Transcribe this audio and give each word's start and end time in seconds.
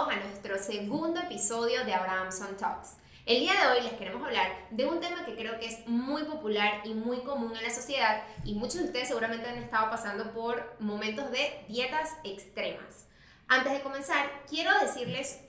todos 0.00 0.14
a 0.14 0.16
nuestro 0.16 0.56
segundo 0.58 1.20
episodio 1.20 1.84
de 1.84 1.92
Abrahamson 1.92 2.56
Talks. 2.56 2.96
El 3.26 3.40
día 3.40 3.52
de 3.52 3.66
hoy 3.66 3.82
les 3.82 3.92
queremos 3.94 4.26
hablar 4.26 4.50
de 4.70 4.86
un 4.86 4.98
tema 4.98 5.26
que 5.26 5.34
creo 5.34 5.58
que 5.58 5.66
es 5.66 5.86
muy 5.86 6.22
popular 6.24 6.80
y 6.84 6.94
muy 6.94 7.18
común 7.18 7.54
en 7.54 7.62
la 7.62 7.70
sociedad 7.70 8.22
y 8.44 8.54
muchos 8.54 8.76
de 8.76 8.84
ustedes 8.84 9.08
seguramente 9.08 9.48
han 9.48 9.58
estado 9.58 9.90
pasando 9.90 10.32
por 10.32 10.76
momentos 10.78 11.30
de 11.30 11.64
dietas 11.68 12.16
extremas. 12.24 13.08
Antes 13.46 13.72
de 13.74 13.82
comenzar, 13.82 14.24
quiero 14.48 14.70
decirles 14.80 15.40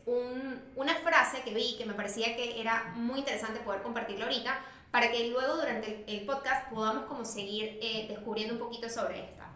una 0.75 0.95
frase 0.95 1.43
que 1.43 1.53
vi 1.53 1.77
que 1.77 1.85
me 1.85 1.93
parecía 1.93 2.35
que 2.35 2.59
era 2.59 2.91
muy 2.95 3.19
interesante 3.19 3.61
poder 3.61 3.83
compartirla 3.83 4.25
ahorita 4.25 4.59
para 4.91 5.11
que 5.11 5.29
luego 5.29 5.55
durante 5.55 6.03
el, 6.07 6.25
podcast 6.25 6.69
podamos 6.69 7.05
como 7.05 7.23
seguir 7.23 7.79
eh, 7.81 8.07
descubriendo 8.09 8.55
un 8.55 8.59
poquito 8.59 8.89
sobre 8.89 9.23
esta. 9.23 9.47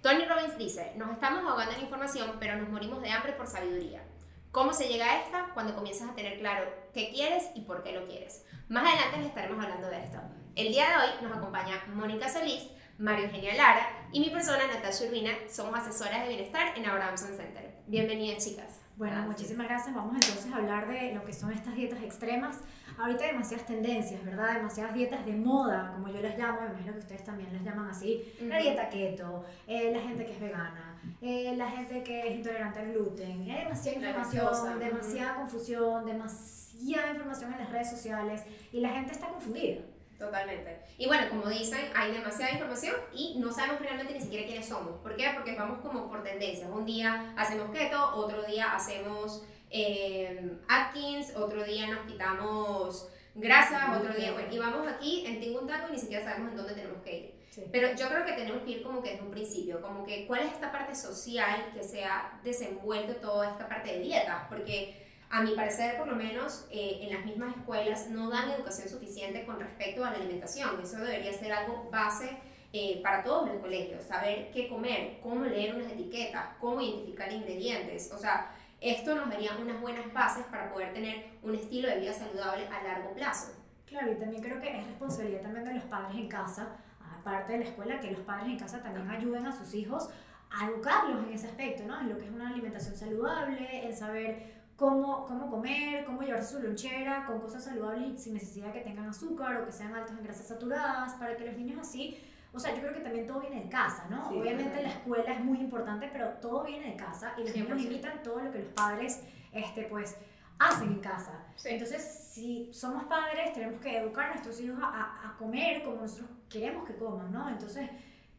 Tony 0.00 0.24
Robbins 0.24 0.56
dice, 0.56 0.92
nos 0.96 1.10
estamos 1.10 1.44
ahogando 1.44 1.74
en 1.74 1.82
información, 1.82 2.36
pero 2.40 2.56
nos 2.56 2.70
morimos 2.70 3.02
de 3.02 3.10
hambre 3.10 3.32
por 3.34 3.46
sabiduría. 3.46 4.02
¿Cómo 4.50 4.72
se 4.72 4.88
llega 4.88 5.04
a 5.04 5.18
esta? 5.20 5.50
Cuando 5.52 5.74
comienzas 5.74 6.08
a 6.08 6.14
tener 6.14 6.38
claro 6.38 6.64
qué 6.94 7.10
quieres 7.10 7.50
y 7.54 7.62
por 7.62 7.82
qué 7.82 7.92
lo 7.92 8.06
quieres. 8.06 8.46
Más 8.68 8.82
adelante 8.82 9.18
les 9.18 9.26
estaremos 9.26 9.62
hablando 9.62 9.90
de 9.90 10.02
esto. 10.02 10.18
El 10.56 10.68
día 10.68 10.88
de 10.88 10.96
hoy 10.96 11.22
nos 11.22 11.36
acompaña 11.36 11.84
Mónica 11.94 12.30
Solís, 12.30 12.64
Mario 12.96 13.26
Eugenia 13.26 13.54
Lara 13.54 14.08
y 14.10 14.20
mi 14.20 14.30
persona 14.30 14.66
Natasha 14.66 15.04
Urbina. 15.04 15.32
Somos 15.50 15.78
asesoras 15.78 16.22
de 16.22 16.28
bienestar 16.28 16.78
en 16.78 16.86
Abrahamson 16.86 17.36
Center. 17.36 17.74
Bienvenidas 17.86 18.42
chicas. 18.42 18.80
Bueno, 18.96 19.20
muchísimas 19.26 19.68
gracias. 19.68 19.94
Vamos 19.94 20.14
entonces 20.14 20.50
a 20.50 20.56
hablar 20.56 20.88
de 20.88 21.12
lo 21.14 21.26
que 21.26 21.34
son 21.34 21.52
estas 21.52 21.76
dietas 21.76 22.02
extremas. 22.02 22.56
Ahorita 22.98 23.24
hay 23.24 23.30
demasiadas 23.30 23.66
tendencias, 23.66 24.24
¿verdad? 24.24 24.54
Demasiadas 24.54 24.92
dietas 24.92 25.24
de 25.24 25.32
moda, 25.32 25.92
como 25.94 26.08
yo 26.08 26.20
las 26.20 26.36
llamo, 26.36 26.62
me 26.62 26.66
imagino 26.66 26.92
que 26.94 26.98
ustedes 26.98 27.24
también 27.24 27.52
las 27.52 27.62
llaman 27.62 27.88
así. 27.88 28.34
La 28.40 28.58
dieta 28.58 28.88
keto, 28.88 29.44
eh, 29.68 29.92
la 29.94 30.00
gente 30.00 30.26
que 30.26 30.32
es 30.32 30.40
vegana, 30.40 31.00
eh, 31.22 31.54
la 31.56 31.70
gente 31.70 32.02
que 32.02 32.28
es 32.28 32.36
intolerante 32.36 32.80
al 32.80 32.92
gluten. 32.92 33.48
Hay 33.50 33.64
demasiada 33.64 33.98
información, 33.98 34.78
demasiada 34.80 35.34
confusión, 35.36 36.06
demasiada 36.06 37.10
información 37.12 37.52
en 37.52 37.58
las 37.60 37.70
redes 37.70 37.90
sociales 37.90 38.42
y 38.72 38.80
la 38.80 38.88
gente 38.88 39.12
está 39.12 39.28
confundida. 39.28 39.80
Totalmente. 40.18 40.80
Y 40.98 41.06
bueno, 41.06 41.28
como 41.28 41.48
dicen, 41.48 41.78
hay 41.94 42.10
demasiada 42.10 42.50
información 42.50 42.96
y 43.14 43.38
no 43.38 43.52
sabemos 43.52 43.80
realmente 43.80 44.14
ni 44.14 44.20
siquiera 44.20 44.44
quiénes 44.44 44.66
somos. 44.66 44.98
¿Por 45.00 45.14
qué? 45.14 45.30
Porque 45.32 45.54
vamos 45.54 45.78
como 45.78 46.08
por 46.08 46.24
tendencias. 46.24 46.68
Un 46.68 46.84
día 46.84 47.32
hacemos 47.36 47.70
keto, 47.70 48.16
otro 48.16 48.42
día 48.42 48.74
hacemos 48.74 49.44
eh, 49.70 50.58
Atkins, 50.68 51.34
otro 51.36 51.64
día 51.64 51.86
nos 51.88 52.06
quitamos 52.06 53.08
grasa, 53.34 53.96
otro 53.98 54.14
día, 54.14 54.32
bueno, 54.32 54.52
y 54.52 54.58
vamos 54.58 54.86
aquí 54.88 55.24
en 55.26 55.40
Tingo 55.40 55.60
un 55.60 55.66
Taco 55.66 55.88
y 55.88 55.92
ni 55.92 55.98
siquiera 55.98 56.24
sabemos 56.24 56.50
en 56.50 56.56
dónde 56.56 56.74
tenemos 56.74 57.02
que 57.02 57.18
ir. 57.18 57.38
Pero 57.72 57.88
yo 57.96 58.08
creo 58.08 58.24
que 58.24 58.32
tenemos 58.32 58.62
que 58.62 58.70
ir 58.70 58.82
como 58.82 59.02
que 59.02 59.10
desde 59.10 59.24
un 59.24 59.30
principio, 59.30 59.80
como 59.82 60.04
que 60.04 60.26
cuál 60.26 60.42
es 60.42 60.52
esta 60.52 60.70
parte 60.70 60.94
social 60.94 61.70
que 61.74 61.82
se 61.82 62.04
ha 62.04 62.38
desenvuelto 62.44 63.16
toda 63.16 63.50
esta 63.50 63.68
parte 63.68 63.94
de 63.94 64.00
dietas, 64.00 64.44
porque 64.48 65.08
a 65.30 65.42
mi 65.42 65.54
parecer, 65.54 65.98
por 65.98 66.08
lo 66.08 66.16
menos, 66.16 66.66
eh, 66.70 67.00
en 67.02 67.14
las 67.14 67.24
mismas 67.24 67.56
escuelas 67.56 68.08
no 68.08 68.30
dan 68.30 68.50
educación 68.50 68.88
suficiente 68.88 69.44
con 69.44 69.60
respecto 69.60 70.04
a 70.04 70.10
la 70.10 70.16
alimentación. 70.16 70.80
Eso 70.82 70.98
debería 70.98 71.32
ser 71.32 71.52
algo 71.52 71.88
base 71.90 72.38
eh, 72.72 73.00
para 73.02 73.22
todos 73.22 73.48
los 73.48 73.58
colegios, 73.58 74.04
saber 74.04 74.50
qué 74.52 74.68
comer, 74.68 75.18
cómo 75.22 75.44
leer 75.44 75.74
unas 75.74 75.92
etiquetas, 75.92 76.56
cómo 76.60 76.80
identificar 76.80 77.30
ingredientes. 77.32 78.10
O 78.12 78.18
sea, 78.18 78.54
esto 78.80 79.14
nos 79.14 79.28
daría 79.28 79.56
unas 79.60 79.80
buenas 79.80 80.12
bases 80.12 80.44
para 80.46 80.72
poder 80.72 80.92
tener 80.92 81.38
un 81.42 81.54
estilo 81.54 81.88
de 81.88 82.00
vida 82.00 82.12
saludable 82.12 82.66
a 82.68 82.82
largo 82.82 83.12
plazo. 83.14 83.52
Claro, 83.86 84.12
y 84.12 84.16
también 84.16 84.42
creo 84.42 84.60
que 84.60 84.78
es 84.78 84.86
responsabilidad 84.86 85.42
también 85.42 85.64
de 85.64 85.74
los 85.74 85.84
padres 85.84 86.16
en 86.16 86.28
casa, 86.28 86.76
aparte 87.00 87.54
de 87.54 87.58
la 87.60 87.64
escuela, 87.64 87.98
que 87.98 88.10
los 88.10 88.20
padres 88.20 88.48
en 88.48 88.58
casa 88.58 88.82
también 88.82 89.10
ayuden 89.10 89.46
a 89.46 89.52
sus 89.52 89.74
hijos 89.74 90.10
a 90.50 90.66
educarlos 90.66 91.26
en 91.26 91.32
ese 91.32 91.48
aspecto, 91.48 91.84
¿no? 91.84 92.00
En 92.00 92.08
lo 92.08 92.18
que 92.18 92.24
es 92.24 92.30
una 92.30 92.48
alimentación 92.48 92.96
saludable, 92.96 93.86
en 93.86 93.96
saber 93.96 94.58
cómo, 94.76 95.26
cómo 95.26 95.50
comer, 95.50 96.04
cómo 96.04 96.22
llevarse 96.22 96.56
su 96.56 96.62
lonchera 96.62 97.26
con 97.26 97.40
cosas 97.40 97.64
saludables 97.64 98.22
sin 98.22 98.34
necesidad 98.34 98.72
que 98.72 98.80
tengan 98.80 99.08
azúcar 99.08 99.60
o 99.60 99.66
que 99.66 99.72
sean 99.72 99.94
altos 99.94 100.16
en 100.16 100.22
grasas 100.22 100.46
saturadas, 100.46 101.14
para 101.14 101.36
que 101.36 101.46
los 101.46 101.56
niños 101.56 101.80
así, 101.80 102.18
o 102.58 102.60
sea, 102.60 102.74
yo 102.74 102.80
creo 102.80 102.92
que 102.92 103.00
también 103.00 103.24
todo 103.24 103.38
viene 103.38 103.62
de 103.62 103.68
casa, 103.68 104.08
¿no? 104.10 104.30
Obviamente 104.30 104.82
la 104.82 104.88
escuela 104.88 105.32
es 105.32 105.44
muy 105.44 105.60
importante, 105.60 106.10
pero 106.12 106.30
todo 106.40 106.64
viene 106.64 106.90
de 106.90 106.96
casa 106.96 107.32
y 107.38 107.42
los 107.44 107.54
niños 107.54 107.80
imitan 107.80 108.20
todo 108.20 108.40
lo 108.40 108.50
que 108.50 108.58
los 108.58 108.72
padres, 108.72 109.22
este, 109.52 109.84
pues, 109.84 110.18
hacen 110.58 110.88
en 110.88 110.98
casa. 110.98 111.46
Entonces, 111.64 112.02
si 112.02 112.68
somos 112.74 113.04
padres, 113.04 113.52
tenemos 113.52 113.80
que 113.80 113.98
educar 113.98 114.26
a 114.26 114.28
nuestros 114.30 114.60
hijos 114.60 114.76
a, 114.82 115.28
a 115.28 115.36
comer 115.38 115.84
como 115.84 116.00
nosotros 116.00 116.30
queremos 116.48 116.84
que 116.84 116.96
coman, 116.96 117.30
¿no? 117.32 117.48
Entonces, 117.48 117.88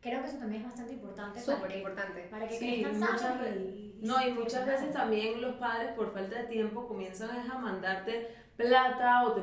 creo 0.01 0.21
que 0.21 0.27
eso 0.27 0.37
también 0.37 0.63
es 0.63 0.67
bastante 0.67 0.93
importante. 0.95 1.39
Súper 1.39 1.77
importante. 1.77 2.21
Para 2.29 2.45
que 2.45 2.59
sí, 2.59 2.85
muchas 2.85 3.23
y, 3.55 3.99
No, 4.01 4.21
y 4.21 4.33
muchas 4.33 4.65
veces 4.65 4.91
también 4.91 5.39
los 5.39 5.55
padres 5.55 5.93
por 5.93 6.13
falta 6.13 6.39
de 6.39 6.47
tiempo 6.47 6.85
comienzan 6.89 7.49
a 7.49 7.57
mandarte 7.57 8.35
plata 8.57 9.23
o 9.23 9.31
te 9.31 9.41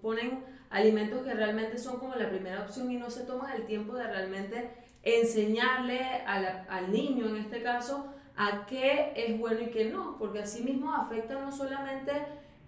ponen 0.00 0.55
alimentos 0.70 1.22
que 1.22 1.34
realmente 1.34 1.78
son 1.78 1.98
como 1.98 2.14
la 2.14 2.28
primera 2.28 2.62
opción 2.62 2.90
y 2.90 2.96
no 2.96 3.10
se 3.10 3.24
toman 3.24 3.54
el 3.54 3.66
tiempo 3.66 3.94
de 3.94 4.06
realmente 4.06 4.70
enseñarle 5.02 6.00
al 6.26 6.90
niño 6.90 7.28
en 7.28 7.36
este 7.36 7.62
caso 7.62 8.12
a 8.36 8.66
qué 8.66 9.12
es 9.14 9.38
bueno 9.38 9.60
y 9.62 9.70
qué 9.70 9.86
no, 9.86 10.16
porque 10.18 10.40
así 10.40 10.62
mismo 10.62 10.92
afecta 10.92 11.34
no 11.34 11.50
solamente 11.50 12.12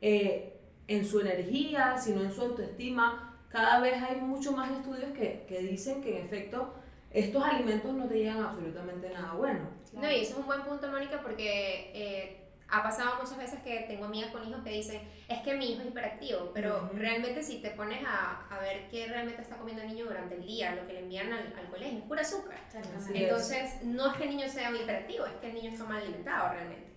eh, 0.00 0.58
en 0.86 1.04
su 1.04 1.20
energía, 1.20 1.98
sino 1.98 2.22
en 2.22 2.32
su 2.32 2.42
autoestima. 2.42 3.36
Cada 3.50 3.80
vez 3.80 4.02
hay 4.02 4.20
mucho 4.20 4.52
más 4.52 4.70
estudios 4.70 5.12
que, 5.12 5.44
que 5.48 5.60
dicen 5.60 6.00
que 6.00 6.18
en 6.18 6.26
efecto 6.26 6.74
estos 7.10 7.42
alimentos 7.42 7.94
no 7.94 8.06
te 8.06 8.18
llevan 8.18 8.44
absolutamente 8.44 9.10
nada 9.10 9.32
bueno. 9.32 9.60
No, 9.92 10.10
y 10.10 10.20
eso 10.20 10.32
es 10.32 10.38
un 10.38 10.46
buen 10.46 10.62
punto, 10.62 10.88
Mónica, 10.88 11.20
porque 11.22 11.90
eh, 11.94 12.47
ha 12.70 12.82
pasado 12.82 13.16
muchas 13.20 13.38
veces 13.38 13.60
que 13.62 13.86
tengo 13.88 14.04
amigas 14.04 14.30
con 14.30 14.46
hijos 14.46 14.62
que 14.62 14.70
dicen, 14.70 15.00
es 15.26 15.40
que 15.40 15.54
mi 15.54 15.72
hijo 15.72 15.82
es 15.82 15.88
hiperactivo, 15.88 16.50
pero 16.52 16.90
realmente 16.94 17.42
si 17.42 17.60
te 17.60 17.70
pones 17.70 18.04
a, 18.06 18.46
a, 18.50 18.58
ver 18.60 18.88
qué 18.90 19.06
realmente 19.06 19.40
está 19.40 19.56
comiendo 19.56 19.82
el 19.82 19.88
niño 19.88 20.04
durante 20.04 20.34
el 20.34 20.44
día, 20.44 20.74
lo 20.74 20.86
que 20.86 20.92
le 20.92 21.00
envían 21.00 21.32
al, 21.32 21.54
al 21.58 21.66
colegio, 21.70 21.98
es 21.98 22.04
pura 22.04 22.20
azúcar. 22.20 22.58
Entonces, 23.14 23.82
no 23.82 24.10
es 24.10 24.16
que 24.16 24.24
el 24.24 24.30
niño 24.30 24.48
sea 24.48 24.70
hiperactivo, 24.70 25.24
es 25.24 25.32
que 25.40 25.48
el 25.48 25.54
niño 25.54 25.70
está 25.70 25.84
mal 25.84 26.02
alimentado 26.02 26.52
realmente. 26.52 26.88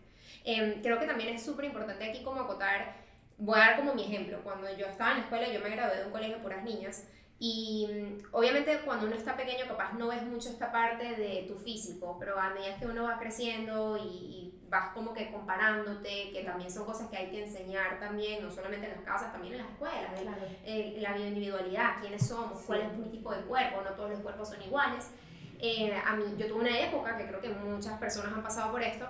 Em, 0.44 0.82
creo 0.82 1.00
que 1.00 1.06
también 1.06 1.36
es 1.36 1.44
súper 1.44 1.66
importante 1.66 2.04
aquí 2.04 2.24
como 2.24 2.42
acotar, 2.42 2.96
voy 3.38 3.58
a 3.58 3.66
dar 3.66 3.78
como 3.78 3.94
mi 3.94 4.04
ejemplo, 4.04 4.42
cuando 4.44 4.76
yo 4.76 4.88
estaba 4.88 5.12
en 5.12 5.18
la 5.18 5.24
escuela, 5.24 5.48
yo 5.48 5.62
me 5.62 5.70
gradué 5.70 6.00
de 6.00 6.06
un 6.06 6.12
colegio 6.12 6.36
de 6.36 6.44
puras 6.44 6.64
niñas, 6.64 7.08
y 7.44 7.88
mm, 7.88 8.28
obviamente 8.34 8.82
cuando 8.86 9.08
uno 9.08 9.16
está 9.16 9.36
pequeño 9.36 9.66
capaz 9.68 9.94
no 9.94 10.10
ves 10.10 10.22
mucho 10.22 10.50
esta 10.50 10.72
parte 10.72 11.16
de 11.16 11.46
tu 11.48 11.58
físico, 11.58 12.16
pero 12.20 12.40
a 12.40 12.52
medida 12.52 12.78
que 12.78 12.86
uno 12.86 13.06
va 13.06 13.18
creciendo 13.18 13.98
y, 13.98 14.54
vas 14.70 14.94
como 14.94 15.12
que 15.14 15.30
comparándote, 15.32 16.32
que 16.32 16.44
también 16.46 16.72
son 16.72 16.86
cosas 16.86 17.10
que 17.10 17.18
hay 17.18 17.30
que 17.30 17.44
enseñar 17.44 18.00
también, 18.00 18.42
no 18.42 18.50
solamente 18.50 18.88
en 18.88 18.94
las 18.94 19.02
casas, 19.02 19.34
también 19.34 19.56
en 19.56 19.64
las 19.64 19.70
escuelas, 19.72 20.12
de, 20.16 20.98
la 21.02 21.12
bioindividualidad, 21.12 22.00
quiénes 22.00 22.26
somos, 22.26 22.62
cuál 22.62 22.82
es 22.82 22.94
mi 22.94 23.10
tipo 23.10 23.34
de 23.34 23.42
cuerpo, 23.42 23.82
no 23.82 23.90
todos 23.96 24.12
los 24.12 24.20
cuerpos 24.22 24.48
son 24.48 24.62
iguales. 24.62 25.12
Eh, 25.60 25.94
a 25.94 26.16
mí, 26.16 26.24
yo 26.38 26.48
tuve 26.48 26.62
una 26.62 26.80
época 26.80 27.18
que 27.18 27.28
creo 27.28 27.42
que 27.42 27.50
muchas 27.50 28.00
personas 28.00 28.32
han 28.32 28.44
pasado 28.44 28.72
por 28.72 28.82
esto, 28.82 29.10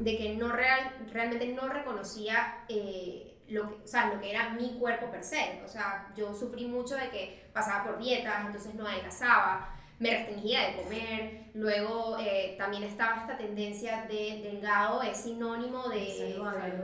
de 0.00 0.16
que 0.16 0.34
no 0.34 0.50
real, 0.50 0.96
realmente 1.12 1.46
no 1.48 1.68
reconocía... 1.68 2.64
Eh, 2.68 3.31
lo 3.52 3.68
que, 3.68 3.84
o 3.84 3.86
sea, 3.86 4.12
lo 4.12 4.20
que 4.20 4.30
era 4.30 4.50
mi 4.50 4.78
cuerpo 4.78 5.10
per 5.10 5.22
se. 5.22 5.60
O 5.64 5.68
sea, 5.68 6.10
yo 6.16 6.34
sufrí 6.34 6.66
mucho 6.66 6.96
de 6.96 7.10
que 7.10 7.50
pasaba 7.52 7.84
por 7.84 7.98
dietas, 7.98 8.46
entonces 8.46 8.74
no 8.74 8.86
adelgazaba, 8.86 9.68
me 9.98 10.10
restringía 10.10 10.68
de 10.68 10.82
comer, 10.82 11.44
luego 11.54 12.16
eh, 12.18 12.56
también 12.58 12.82
estaba 12.82 13.20
esta 13.20 13.36
tendencia 13.36 14.04
de 14.08 14.40
delgado, 14.42 15.00
es 15.00 15.16
sinónimo 15.18 15.88
de, 15.90 16.40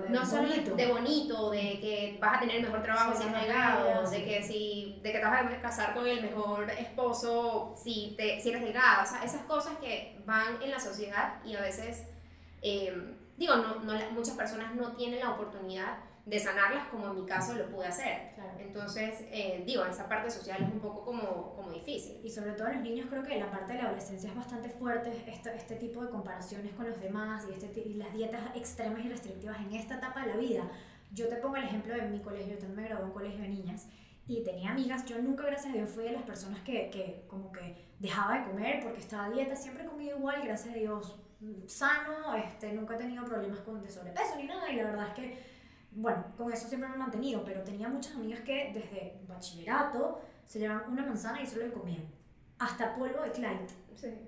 no 0.09 0.25
solo 0.25 0.49
de 0.49 0.87
bonito, 0.87 1.51
de 1.51 1.81
que 1.81 2.19
vas 2.21 2.37
a 2.37 2.41
tener 2.41 2.56
el 2.56 2.62
mejor 2.62 2.83
trabajo 2.83 3.17
si 3.17 3.25
eres 3.27 3.41
delgado, 3.41 4.09
de 4.09 4.25
que, 4.25 4.43
si, 4.45 5.00
de 5.03 5.11
que 5.11 5.19
te 5.19 5.25
vas 5.25 5.43
a 5.43 5.61
casar 5.61 5.95
con 5.95 6.06
el 6.06 6.23
mejor 6.23 6.71
esposo 6.71 7.75
si, 7.77 8.15
te, 8.17 8.41
si 8.41 8.50
eres 8.50 8.62
delgado, 8.62 9.03
o 9.03 9.06
sea, 9.06 9.25
esas 9.25 9.43
cosas 9.43 9.77
que 9.79 10.21
van 10.25 10.62
en 10.62 10.71
la 10.71 10.79
sociedad 10.79 11.43
y 11.44 11.56
a 11.56 11.61
veces, 11.61 12.05
eh, 12.62 13.17
digo, 13.37 13.56
no, 13.56 13.81
no, 13.81 13.94
muchas 14.12 14.37
personas 14.37 14.76
no 14.76 14.93
tienen 14.93 15.19
la 15.19 15.31
oportunidad 15.31 16.07
de 16.28 16.38
sanarlas 16.38 16.88
como 16.88 17.08
en 17.08 17.14
mi 17.14 17.25
caso 17.25 17.54
lo 17.54 17.66
pude 17.70 17.86
hacer. 17.86 18.32
Entonces, 18.58 19.25
eh, 19.30 19.62
digo, 19.66 19.84
esa 19.86 20.06
parte 20.06 20.30
social 20.30 20.62
es 20.62 20.70
un 20.70 20.78
poco 20.78 21.02
como, 21.02 21.54
como 21.56 21.70
difícil. 21.70 22.20
Y 22.22 22.30
sobre 22.30 22.52
todo 22.52 22.69
los 22.69 22.82
niños 22.82 23.06
creo 23.08 23.22
que 23.22 23.40
la 23.40 23.50
parte 23.50 23.72
de 23.72 23.78
la 23.78 23.86
adolescencia 23.86 24.28
es 24.28 24.36
bastante 24.36 24.69
fuerte, 24.69 25.10
este, 25.26 25.56
este 25.56 25.76
tipo 25.76 26.04
de 26.04 26.10
comparaciones 26.10 26.75
con 26.75 26.86
los 26.86 27.00
demás 27.00 27.46
y, 27.48 27.54
este, 27.54 27.80
y 27.80 27.94
las 27.94 28.12
dietas 28.12 28.42
extremas 28.54 29.02
y 29.06 29.08
restrictivas 29.08 29.58
en 29.60 29.72
esta 29.72 29.96
etapa 29.96 30.20
de 30.20 30.26
la 30.26 30.36
vida. 30.36 30.70
Yo 31.12 31.28
te 31.28 31.36
pongo 31.36 31.56
el 31.56 31.64
ejemplo 31.64 31.94
de 31.94 32.02
mi 32.02 32.20
colegio, 32.20 32.52
yo 32.54 32.58
también 32.58 32.82
me 32.82 32.88
gradué 32.88 33.02
en 33.04 33.08
un 33.08 33.14
colegio 33.14 33.40
de 33.40 33.48
niñas 33.48 33.88
y 34.26 34.44
tenía 34.44 34.72
amigas, 34.72 35.06
yo 35.06 35.19
nunca, 35.22 35.44
gracias 35.44 35.72
a 35.72 35.76
Dios, 35.78 35.88
fui 35.88 36.04
de 36.04 36.12
las 36.12 36.25
personas 36.25 36.60
que, 36.60 36.90
que 36.90 37.25
como 37.26 37.50
que 37.50 37.86
dejaba 37.98 38.38
de 38.38 38.44
comer 38.44 38.80
porque 38.82 39.00
estaba 39.00 39.25
a 39.25 39.30
dieta, 39.30 39.56
siempre 39.56 39.86
comido 39.86 40.19
igual, 40.19 40.42
gracias 40.44 40.75
a 40.75 40.76
Dios, 40.76 41.16
sano, 41.66 42.34
este, 42.34 42.75
nunca 42.75 42.96
he 42.96 42.98
tenido 42.98 43.25
problemas 43.25 43.60
con 43.60 43.82
de 43.82 43.90
sobrepeso 43.90 44.36
ni 44.36 44.44
nada 44.44 44.70
y 44.70 44.76
la 44.76 44.84
verdad 44.84 45.08
es 45.08 45.14
que 45.14 45.57
bueno, 46.00 46.25
con 46.37 46.53
eso 46.53 46.69
siempre 46.69 46.89
me 46.89 46.95
he 46.95 46.99
mantenido, 46.99 47.43
pero 47.45 47.62
tenía 47.62 47.89
muchas 47.89 48.15
amigas 48.15 48.41
que 48.41 48.71
desde 48.73 49.19
bachillerato 49.27 50.21
se 50.47 50.61
llevaban 50.61 50.93
una 50.93 51.05
manzana 51.05 51.43
y 51.43 51.47
solo 51.47 51.73
comían. 51.73 52.05
Hasta 52.61 52.95
polvo 52.95 53.23
de 53.23 53.33
Clyde. 53.33 53.67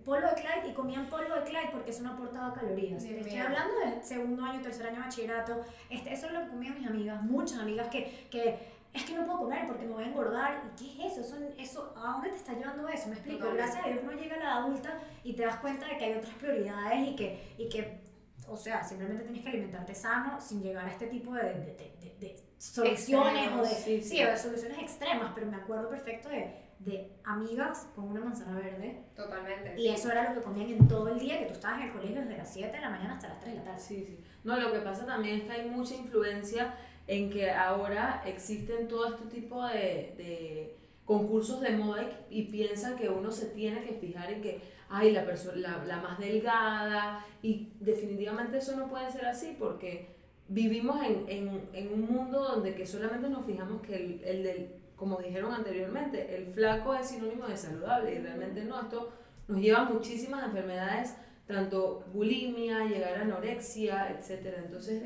polvo 0.05 0.27
de 0.27 0.35
Clyde 0.35 0.69
y 0.69 0.75
comían 0.75 1.07
polvo 1.07 1.35
de 1.35 1.43
Clyde 1.43 1.71
porque 1.71 1.91
eso 1.91 2.03
no 2.03 2.11
aportaba 2.11 2.53
calorías. 2.53 3.05
Estoy 3.05 3.39
hablando 3.39 3.79
de 3.79 4.03
segundo 4.03 4.45
año, 4.45 4.61
tercer 4.61 4.87
año 4.87 4.97
de 4.97 5.03
bachillerato. 5.03 5.61
Este, 5.89 6.13
eso 6.13 6.27
es 6.27 6.33
lo 6.33 6.41
que 6.41 6.49
comían 6.49 6.75
mis 6.77 6.89
amigas, 6.89 7.23
muchas 7.23 7.61
amigas 7.61 7.89
que, 7.89 8.27
que 8.31 8.59
es 8.93 9.05
que 9.05 9.15
no 9.15 9.25
puedo 9.25 9.39
comer 9.39 9.69
porque 9.69 9.87
me 9.87 9.93
voy 9.93 10.03
a 10.03 10.09
engordar. 10.09 10.73
¿Y 10.81 10.97
qué 10.97 11.07
es 11.07 11.13
eso? 11.13 11.23
Son, 11.23 11.45
eso 11.57 11.95
¿A 11.97 12.15
dónde 12.15 12.31
te 12.31 12.37
está 12.37 12.53
llevando 12.55 12.89
eso? 12.89 13.09
Me 13.09 13.15
explico. 13.15 13.49
Gracias 13.53 13.85
a 13.85 13.89
Dios 13.89 14.01
uno 14.03 14.13
llega 14.13 14.35
a 14.35 14.41
la 14.41 14.57
adulta 14.57 14.99
y 15.23 15.35
te 15.35 15.45
das 15.45 15.57
cuenta 15.61 15.87
de 15.87 15.99
que 15.99 16.05
hay 16.07 16.15
otras 16.15 16.35
prioridades 16.35 17.09
y 17.09 17.15
que, 17.15 17.55
y 17.59 17.69
que 17.69 18.10
o 18.51 18.57
sea, 18.57 18.83
simplemente 18.83 19.25
tienes 19.25 19.43
que 19.43 19.51
alimentarte 19.51 19.95
sano 19.95 20.41
sin 20.41 20.63
llegar 20.63 20.87
a 20.87 20.91
este 20.91 21.07
tipo 21.07 21.35
de, 21.35 21.43
de, 21.43 21.95
de, 22.01 22.17
de 22.19 22.37
soluciones 22.59 23.53
o 23.53 23.63
de, 23.63 23.69
sí, 23.69 24.03
sí. 24.03 24.23
de 24.23 24.37
soluciones 24.37 24.79
extremas. 24.79 25.33
Pero 25.35 25.47
me 25.47 25.57
acuerdo 25.57 25.89
perfecto 25.89 26.29
de, 26.29 26.55
de 26.81 27.13
amigas 27.25 27.89
con 27.95 28.09
una 28.09 28.21
manzana 28.21 28.59
verde. 28.59 29.05
Totalmente. 29.15 29.79
Y 29.79 29.89
eso 29.89 30.11
era 30.11 30.31
lo 30.31 30.35
que 30.35 30.45
comían 30.45 30.71
en 30.71 30.89
todo 30.89 31.09
el 31.09 31.19
día, 31.19 31.39
que 31.39 31.47
tú 31.47 31.53
estabas 31.53 31.81
en 31.81 31.87
el 31.89 31.93
colegio 31.93 32.21
desde 32.21 32.37
las 32.37 32.53
7 32.53 32.73
de 32.75 32.81
la 32.81 32.91
mañana 32.91 33.15
hasta 33.15 33.29
las 33.29 33.41
3 33.41 33.53
de 33.53 33.59
la 33.59 33.65
tarde. 33.65 33.81
Sí, 33.81 34.05
sí. 34.07 34.25
No, 34.45 34.59
lo 34.59 34.73
que 34.73 34.81
pasa 34.81 35.07
también 35.07 35.41
es 35.41 35.45
que 35.45 35.53
hay 35.53 35.71
mucha 35.71 35.95
influencia 35.95 36.75
en 37.07 37.31
que 37.31 37.51
ahora 37.51 38.23
existen 38.25 38.89
todo 38.89 39.15
este 39.15 39.27
tipo 39.27 39.65
de, 39.67 40.15
de 40.17 40.81
concursos 41.05 41.61
de 41.61 41.71
moda 41.71 42.05
y, 42.31 42.45
piensan 42.45 42.97
que 42.97 43.09
uno 43.09 43.33
se 43.33 43.47
tiene 43.47 43.83
que 43.83 43.95
fijar 43.95 44.33
en 44.33 44.41
que, 44.41 44.61
hay 44.91 45.13
la, 45.13 45.25
la, 45.25 45.85
la 45.85 45.97
más 46.01 46.19
delgada, 46.19 47.25
y 47.43 47.73
definitivamente 47.79 48.59
eso 48.59 48.77
no 48.77 48.89
puede 48.89 49.11
ser 49.11 49.25
así 49.27 49.57
porque 49.59 50.17
vivimos 50.49 51.01
en, 51.05 51.25
en, 51.29 51.69
en, 51.73 51.93
un 51.93 52.13
mundo 52.13 52.43
donde 52.43 52.75
que 52.75 52.85
solamente 52.85 53.29
nos 53.29 53.47
fijamos 53.47 53.81
que 53.83 53.95
el, 53.95 54.25
el, 54.25 54.43
del, 54.43 54.75
como 54.97 55.19
dijeron 55.19 55.55
anteriormente, 55.55 56.37
el 56.37 56.53
flaco 56.53 56.93
es 56.95 57.07
sinónimo 57.07 57.47
de 57.47 57.57
saludable 57.57 58.17
y 58.17 58.19
realmente 58.19 58.65
no, 58.65 58.81
esto 58.81 59.13
nos 59.47 59.61
lleva 59.61 59.83
a 59.83 59.85
muchísimas 59.85 60.45
enfermedades, 60.45 61.15
tanto 61.47 62.05
bulimia, 62.13 62.85
llegar 62.85 63.17
a 63.19 63.23
anorexia, 63.23 64.11
etc. 64.11 64.57
Entonces, 64.65 65.03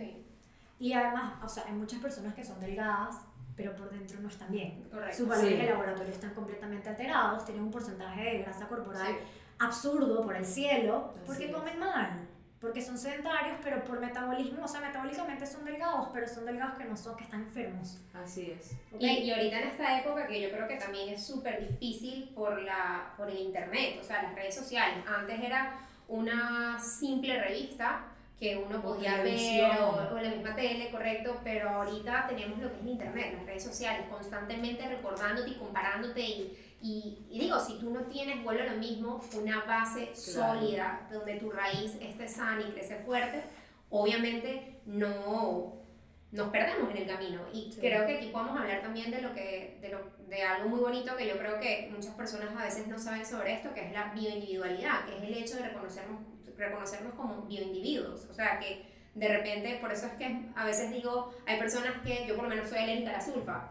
y 0.79 0.93
además, 0.95 1.35
o 1.45 1.49
sea, 1.49 1.65
hay 1.67 1.73
muchas 1.73 2.01
personas 2.01 2.35
que 2.35 2.43
son 2.43 2.59
delgadas, 2.59 3.17
pero 3.55 3.77
por 3.77 3.91
dentro 3.91 4.19
no 4.21 4.29
están 4.29 4.51
bien. 4.51 4.89
Sus 5.13 5.29
valores 5.29 5.59
de 5.59 5.67
laboratorio 5.67 6.13
están 6.13 6.35
completamente 6.35 6.89
alterados, 6.89 7.45
tienen 7.45 7.65
un 7.65 7.71
porcentaje 7.71 8.23
de 8.23 8.39
grasa 8.39 8.67
corporal 8.67 9.15
absurdo 9.59 10.23
por 10.23 10.37
el 10.37 10.45
cielo, 10.45 11.12
porque 11.27 11.51
comen 11.51 11.79
mal. 11.79 12.29
Porque 12.61 12.81
son 12.81 12.97
sedentarios, 12.97 13.59
pero 13.62 13.85
por 13.85 14.01
metabolismo, 14.01 14.65
o 14.65 14.69
sea, 14.69 14.81
metabólicamente 14.81 15.47
son 15.47 15.67
delgados, 15.67 16.09
pero 16.15 16.27
son 16.27 16.47
delgados 16.47 16.79
que 16.79 16.85
no 16.85 16.97
son, 16.97 17.15
que 17.15 17.25
están 17.25 17.43
enfermos. 17.43 17.99
Así 18.15 18.53
es. 18.53 18.73
Y, 18.99 19.06
y, 19.06 19.31
ahorita 19.31 19.61
en 19.61 19.69
esta 19.69 20.01
época 20.01 20.27
que 20.27 20.41
yo 20.41 20.51
creo 20.51 20.67
que 20.67 20.77
también 20.77 21.11
es 21.11 21.27
súper 21.27 21.69
difícil 21.69 22.31
por, 22.35 22.62
la, 22.62 23.12
por 23.19 23.29
el 23.29 23.39
internet, 23.39 23.99
o 24.01 24.05
sea, 24.05 24.23
las 24.23 24.35
redes 24.35 24.55
sociales. 24.55 25.05
Antes 25.06 25.41
era 25.43 25.79
una 26.09 26.79
simple 26.79 27.39
revista 27.39 28.06
que 28.39 28.56
uno 28.56 28.83
podía 28.83 29.23
ver 29.23 29.81
o, 29.81 30.21
la 30.21 30.31
misma 30.31 30.55
tele, 30.56 30.91
correcto, 30.91 31.41
pero 31.45 31.71
ahorita 31.71 32.27
tenemos 32.29 32.59
lo 32.59 32.69
que 32.69 32.77
es 32.77 32.83
el 32.83 32.89
internet, 32.89 33.35
las 33.37 33.47
redes 33.47 33.65
sociales, 33.65 34.06
constantemente 34.11 34.89
recordándote 34.89 35.51
y 35.51 35.55
comparándote 35.55 36.21
y, 36.21 36.59
y, 36.87 37.27
digo, 37.31 37.59
si 37.59 37.79
tú 37.79 37.91
no 37.91 38.03
tienes, 38.03 38.45
vuelvo 38.45 38.63
a 38.63 38.75
lo 38.75 38.79
mismo, 38.79 39.21
una 39.35 39.65
base 39.65 40.15
sólida 40.15 41.09
donde 41.11 41.37
tu 41.37 41.51
raíz 41.51 41.97
esté 42.01 42.29
sana 42.29 42.61
y 42.61 42.73
crece 42.73 42.97
fuerte, 43.05 43.43
obviamente 43.91 44.81
no 44.87 45.83
nos 46.31 46.49
perdemos 46.51 46.91
en 46.91 46.97
el 46.97 47.07
camino 47.07 47.43
y 47.53 47.73
creo 47.79 48.07
que 48.07 48.17
aquí 48.17 48.27
podemos 48.27 48.61
hablar 48.61 48.83
también 48.83 49.11
de 49.13 49.23
lo 49.23 49.33
que 49.35 49.79
de, 49.81 49.89
lo, 49.89 50.01
de 50.29 50.43
algo 50.43 50.69
muy 50.69 50.81
bonito 50.81 51.17
que 51.17 51.29
yo 51.29 51.39
creo 51.39 51.61
que 51.61 51.89
muchas 51.95 52.13
personas 52.17 52.49
a 52.57 52.65
veces 52.65 52.89
no 52.89 52.99
saben 52.99 53.25
sobre 53.25 53.55
esto 53.55 53.73
que 53.73 53.87
es 53.87 53.93
la 53.93 54.13
bioindividualidad 54.13 55.07
que 55.07 55.17
es 55.17 55.23
el 55.23 55.35
hecho 55.35 55.57
de 55.59 55.69
reconocernos 55.69 56.23
reconocernos 56.57 57.15
como 57.15 57.43
bioindividuos. 57.43 58.27
O 58.31 58.35
sea, 58.35 58.59
que 58.59 58.87
de 59.15 59.29
repente, 59.29 59.79
por 59.81 59.93
eso 59.93 60.07
es 60.07 60.13
que 60.15 60.51
a 60.55 60.65
veces 60.65 60.91
digo, 60.93 61.33
hay 61.47 61.59
personas 61.59 62.03
que 62.05 62.27
yo 62.27 62.35
por 62.35 62.45
lo 62.45 62.51
menos 62.51 62.69
soy 62.69 62.79
alérgica 62.79 63.11
a 63.11 63.15
la 63.15 63.21
sulfa. 63.21 63.71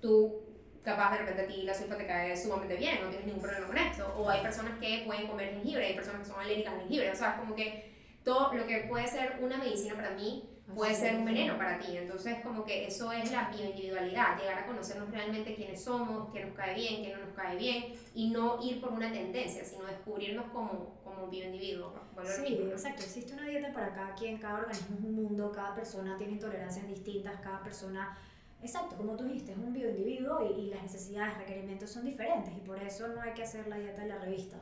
Tú, 0.00 0.42
capaz 0.84 1.12
de 1.12 1.18
repente 1.18 1.42
a 1.42 1.46
ti 1.46 1.62
la 1.62 1.74
sulfa 1.74 1.96
te 1.96 2.06
cae 2.06 2.36
sumamente 2.36 2.76
bien, 2.76 3.02
no 3.02 3.08
tienes 3.08 3.26
ningún 3.26 3.42
problema 3.42 3.66
con 3.66 3.78
esto. 3.78 4.14
O 4.16 4.28
hay 4.28 4.42
personas 4.42 4.78
que 4.78 5.02
pueden 5.06 5.26
comer 5.26 5.50
jengibre, 5.54 5.86
hay 5.86 5.94
personas 5.94 6.22
que 6.22 6.28
son 6.28 6.40
alérgicas 6.40 6.74
al 6.74 6.80
jengibre. 6.80 7.10
O 7.10 7.16
sea, 7.16 7.30
es 7.30 7.40
como 7.40 7.54
que 7.54 7.92
todo 8.24 8.52
lo 8.52 8.66
que 8.66 8.86
puede 8.88 9.06
ser 9.06 9.38
una 9.40 9.58
medicina 9.58 9.94
para 9.94 10.10
mí 10.10 10.48
puede 10.74 10.94
ser 10.94 11.16
un 11.16 11.24
veneno 11.24 11.56
para 11.58 11.78
ti. 11.78 11.96
Entonces, 11.96 12.38
como 12.42 12.64
que 12.64 12.86
eso 12.86 13.12
es 13.12 13.30
la 13.30 13.50
bioindividualidad, 13.50 14.38
llegar 14.38 14.60
a 14.60 14.66
conocernos 14.66 15.10
realmente 15.10 15.54
quiénes 15.54 15.82
somos, 15.84 16.32
qué 16.32 16.44
nos 16.44 16.54
cae 16.54 16.74
bien, 16.74 17.02
qué 17.02 17.14
no 17.14 17.24
nos 17.24 17.34
cae 17.34 17.56
bien, 17.56 17.92
y 18.14 18.30
no 18.30 18.58
ir 18.62 18.80
por 18.80 18.92
una 18.92 19.12
tendencia, 19.12 19.64
sino 19.64 19.84
descubrirnos 19.84 20.46
como, 20.52 21.00
como 21.04 21.28
bioindividuo. 21.28 21.92
Sí, 22.24 22.60
exacto. 22.70 23.02
Existe 23.02 23.34
una 23.34 23.46
dieta 23.46 23.72
para 23.72 23.92
cada 23.94 24.14
quien, 24.14 24.38
cada 24.38 24.60
organismo 24.60 24.96
es 24.96 25.04
un 25.04 25.14
mundo, 25.14 25.52
cada 25.52 25.74
persona 25.74 26.16
tiene 26.16 26.34
intolerancias 26.34 26.86
distintas, 26.86 27.40
cada 27.40 27.62
persona... 27.62 28.18
Exacto, 28.62 28.96
como 28.96 29.16
tú 29.16 29.24
dijiste, 29.24 29.52
es 29.52 29.58
un 29.58 29.72
bioindividuo 29.72 30.40
y, 30.48 30.60
y 30.60 30.70
las 30.70 30.82
necesidades, 30.82 31.36
requerimientos 31.38 31.90
son 31.90 32.04
diferentes 32.04 32.54
y 32.56 32.60
por 32.60 32.80
eso 32.80 33.08
no 33.08 33.20
hay 33.20 33.32
que 33.32 33.42
hacer 33.42 33.66
la 33.66 33.76
dieta 33.76 34.02
de 34.02 34.08
la 34.08 34.18
revista. 34.18 34.56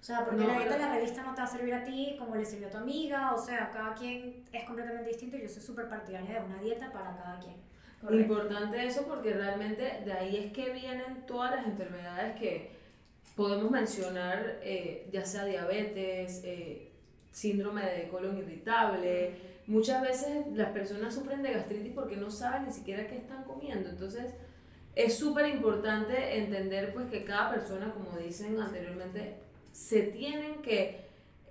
O 0.00 0.02
sea, 0.02 0.24
porque 0.24 0.46
la 0.46 0.54
dieta 0.54 0.74
de 0.74 0.78
la 0.78 0.94
revista 0.94 1.22
no 1.22 1.34
te 1.34 1.42
va 1.42 1.46
a 1.46 1.50
servir 1.50 1.74
a 1.74 1.84
ti 1.84 2.16
como 2.18 2.34
le 2.34 2.44
sirvió 2.44 2.68
a 2.68 2.70
tu 2.70 2.78
amiga, 2.78 3.34
o 3.34 3.38
sea, 3.38 3.70
cada 3.70 3.94
quien 3.94 4.44
es 4.50 4.64
completamente 4.64 5.08
distinto 5.08 5.36
y 5.36 5.42
yo 5.42 5.48
soy 5.48 5.62
súper 5.62 5.88
partidaria 5.88 6.40
de 6.40 6.46
una 6.46 6.60
dieta 6.60 6.90
para 6.90 7.14
cada 7.16 7.38
quien. 7.38 7.56
Importante 8.18 8.82
eso 8.86 9.04
porque 9.06 9.34
realmente 9.34 10.00
de 10.04 10.12
ahí 10.12 10.36
es 10.38 10.52
que 10.52 10.72
vienen 10.72 11.26
todas 11.26 11.54
las 11.54 11.66
enfermedades 11.66 12.38
que 12.40 12.70
podemos 13.36 13.70
mencionar, 13.70 14.58
eh, 14.62 15.06
ya 15.12 15.26
sea 15.26 15.44
diabetes, 15.44 16.40
eh, 16.44 16.92
síndrome 17.30 17.84
de 17.84 18.08
colon 18.08 18.38
irritable. 18.38 19.49
Muchas 19.70 20.02
veces 20.02 20.48
las 20.54 20.70
personas 20.70 21.14
sufren 21.14 21.44
de 21.44 21.52
gastritis 21.52 21.92
porque 21.94 22.16
no 22.16 22.28
saben 22.28 22.66
ni 22.66 22.72
siquiera 22.72 23.06
qué 23.06 23.18
están 23.18 23.44
comiendo. 23.44 23.88
Entonces, 23.88 24.34
es 24.96 25.16
súper 25.16 25.46
importante 25.46 26.38
entender 26.38 26.92
pues 26.92 27.06
que 27.06 27.22
cada 27.22 27.52
persona, 27.52 27.94
como 27.94 28.18
dicen 28.18 28.58
anteriormente, 28.58 29.34
se 29.70 30.02
tienen 30.02 30.60
que 30.62 31.02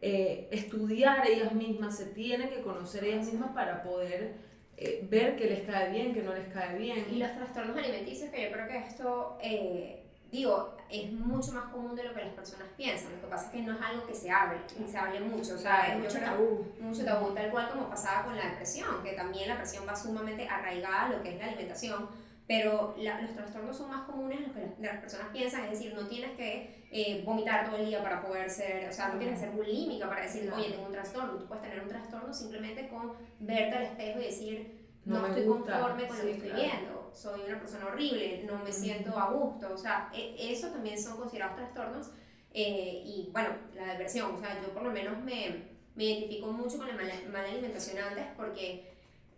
eh, 0.01 0.49
estudiar 0.51 1.25
ellas 1.29 1.53
mismas, 1.53 1.95
se 1.95 2.07
tienen 2.07 2.49
que 2.49 2.59
conocer 2.59 3.05
ellas 3.05 3.25
mismas 3.25 3.51
para 3.51 3.83
poder 3.83 4.33
eh, 4.75 5.07
ver 5.09 5.37
qué 5.37 5.45
les 5.45 5.61
cae 5.61 5.89
bien, 5.89 6.13
qué 6.13 6.21
no 6.21 6.33
les 6.33 6.49
cae 6.49 6.77
bien. 6.77 7.05
Y 7.09 7.19
los 7.19 7.33
trastornos 7.33 7.77
alimenticios, 7.77 8.29
que 8.31 8.43
yo 8.43 8.51
creo 8.51 8.67
que 8.67 8.77
esto, 8.79 9.37
eh, 9.41 9.98
digo, 10.31 10.77
es 10.89 11.11
mucho 11.11 11.51
más 11.51 11.71
común 11.71 11.95
de 11.95 12.03
lo 12.03 12.13
que 12.13 12.21
las 12.21 12.33
personas 12.33 12.67
piensan. 12.75 13.11
Lo 13.13 13.21
que 13.21 13.27
pasa 13.27 13.45
es 13.47 13.51
que 13.51 13.61
no 13.61 13.73
es 13.73 13.81
algo 13.81 14.05
que 14.05 14.15
se 14.15 14.31
hable, 14.31 14.57
y 14.79 14.87
se 14.87 14.97
hable 14.97 15.19
mucho. 15.21 15.55
O 15.55 15.57
sea, 15.57 15.97
mucho 15.99 16.19
tabú. 16.19 16.65
Mucho 16.79 17.05
tabú, 17.05 17.33
tal 17.33 17.51
cual 17.51 17.69
como 17.69 17.89
pasaba 17.89 18.25
con 18.25 18.35
la 18.35 18.49
depresión, 18.49 19.03
que 19.03 19.13
también 19.13 19.47
la 19.47 19.55
depresión 19.55 19.85
va 19.87 19.95
sumamente 19.95 20.47
arraigada 20.47 21.05
a 21.05 21.09
lo 21.09 21.23
que 21.23 21.33
es 21.33 21.37
la 21.37 21.45
alimentación 21.45 22.07
pero 22.49 22.95
los 22.97 23.35
trastornos 23.35 23.77
son 23.77 23.91
más 23.91 24.07
comunes 24.07 24.39
de 24.39 24.47
lo 24.47 24.53
que 24.53 24.81
las, 24.81 24.99
personas 24.99 25.27
piensan, 25.31 25.65
es 25.65 25.69
decir, 25.69 25.93
no 25.93 26.07
tienes 26.07 26.31
que 26.31 26.83
eh, 26.91 27.21
vomitar 27.23 27.63
todo 27.63 27.77
el 27.77 27.85
día 27.85 28.01
para 28.01 28.23
poder 28.23 28.49
ser, 28.49 28.89
o 28.89 28.91
sea, 28.91 29.09
no 29.09 29.19
tienes 29.19 29.39
que 29.39 29.45
ser 29.45 29.55
bulímica 29.55 30.09
para 30.09 30.23
decir, 30.23 30.51
oye, 30.51 30.71
tengo 30.71 30.87
un 30.87 30.91
trastorno, 30.91 31.33
tú 31.33 31.45
puedes 31.45 31.61
tener 31.61 31.79
un 31.79 31.87
trastorno 31.87 32.33
simplemente 32.33 32.87
con 32.87 33.13
verte 33.39 33.75
al 33.75 33.83
espejo 33.83 34.19
y 34.19 34.23
decir, 34.23 34.78
no, 35.09 35.27
estoy 35.27 35.45
conforme 35.45 36.07
con 36.07 36.17
lo 36.17 36.23
que 36.23 36.31
estoy 36.31 36.51
viendo, 36.51 37.11
soy 37.13 37.41
una 37.47 37.59
persona 37.59 37.87
horrible, 37.87 38.43
no 38.45 38.63
me 38.63 38.71
siento 38.71 39.17
a 39.17 39.31
gusto, 39.31 39.73
o 39.73 39.77
sea, 39.77 40.09
e, 40.13 40.53
eso 40.53 40.67
también 40.69 41.01
son 41.01 41.17
considerados 41.17 41.57
trastornos, 41.57 42.11
eh, 42.53 43.01
y 43.05 43.29
bueno, 43.31 43.49
la 43.75 43.87
depresión, 43.93 44.35
o 44.35 44.39
sea, 44.39 44.61
yo 44.61 44.73
por 44.73 44.83
lo 44.83 44.91
menos 44.91 45.17
me, 45.23 45.69
me 45.95 46.03
identifico 46.03 46.51
mucho 46.51 46.77
con 46.77 46.87
la 46.87 46.93
mala, 46.93 47.13
mala 47.31 47.49
alimentación 47.49 47.97
antes 47.97 48.25
porque 48.37 48.89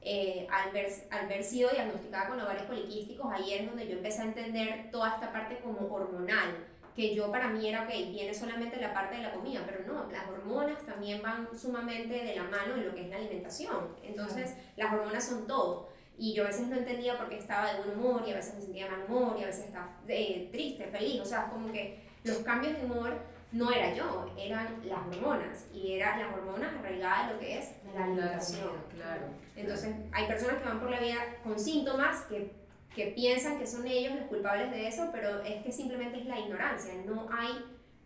eh, 0.02 0.48
al, 0.50 0.72
ver, 0.72 0.88
al 1.12 1.28
ver 1.28 1.44
sido 1.44 1.70
diagnosticada 1.70 2.30
con 2.30 2.40
ovarios 2.40 2.66
poliquísticos, 2.66 3.32
ahí 3.32 3.54
es 3.54 3.68
donde 3.68 3.88
yo 3.88 3.98
empecé 3.98 4.22
a 4.22 4.26
entender 4.26 4.90
toda 4.92 5.16
esta 5.16 5.32
parte 5.32 5.60
como 5.60 5.94
hormonal, 5.94 6.56
que 6.96 7.16
yo 7.16 7.32
para 7.32 7.48
mí 7.50 7.68
era, 7.68 7.84
ok, 7.84 7.90
viene 8.12 8.34
solamente 8.34 8.80
la 8.80 8.94
parte 8.94 9.16
de 9.18 9.24
la 9.24 9.34
comida, 9.34 9.62
pero 9.66 9.86
no, 9.86 10.12
las 10.12 10.28
hormonas 10.28 10.86
también 10.86 11.22
van 11.22 11.48
sumamente 11.58 12.14
de 12.14 12.36
la 12.36 12.44
mano 12.44 12.76
en 12.76 12.88
lo 12.88 12.94
que 12.94 13.02
es 13.02 13.10
la 13.10 13.18
alimentación. 13.18 13.96
Entonces, 14.04 14.56
las 14.76 14.94
hormonas 14.94 15.26
son 15.26 15.48
todo. 15.48 15.90
Y 16.18 16.34
yo 16.34 16.44
a 16.44 16.48
veces 16.48 16.68
no 16.68 16.76
entendía 16.76 17.18
por 17.18 17.30
qué 17.30 17.38
estaba 17.38 17.74
de 17.74 17.82
buen 17.82 18.00
humor 18.00 18.24
y 18.28 18.32
a 18.32 18.36
veces 18.36 18.56
me 18.56 18.62
sentía 18.62 18.90
mal 18.90 19.06
humor 19.08 19.38
y 19.40 19.44
a 19.44 19.48
veces 19.48 19.66
estaba 19.66 19.98
eh, 20.08 20.50
triste, 20.52 20.86
feliz. 20.88 21.22
O 21.22 21.26
sea, 21.26 21.50
como 21.50 21.72
que 21.72 22.00
los 22.24 22.38
cambios 22.40 22.78
de 22.78 22.86
humor 22.86 23.18
no 23.52 23.72
era 23.72 23.94
yo, 23.94 24.32
eran 24.38 24.82
las 24.86 25.00
hormonas 25.00 25.66
y 25.74 25.94
eran 25.94 26.20
las 26.20 26.34
hormonas 26.34 26.74
arraigadas 26.76 27.34
lo 27.34 27.40
que 27.40 27.58
es 27.58 27.72
la 27.94 28.06
alimentación. 28.06 28.70
Claro. 28.96 29.24
Entonces, 29.56 29.96
hay 30.12 30.28
personas 30.28 30.62
que 30.62 30.70
van 30.70 30.80
por 30.80 30.90
la 30.90 31.00
vida 31.00 31.18
con 31.44 31.60
síntomas 31.60 32.22
que, 32.24 32.52
que 32.96 33.08
piensan 33.08 33.58
que 33.58 33.66
son 33.66 33.88
ellos 33.88 34.16
los 34.16 34.26
culpables 34.26 34.70
de 34.72 34.88
eso, 34.88 35.10
pero 35.12 35.42
es 35.44 35.64
que 35.64 35.72
simplemente 35.72 36.20
es 36.20 36.26
la 36.26 36.40
ignorancia, 36.40 36.94
no 37.06 37.28
hay, 37.32 37.52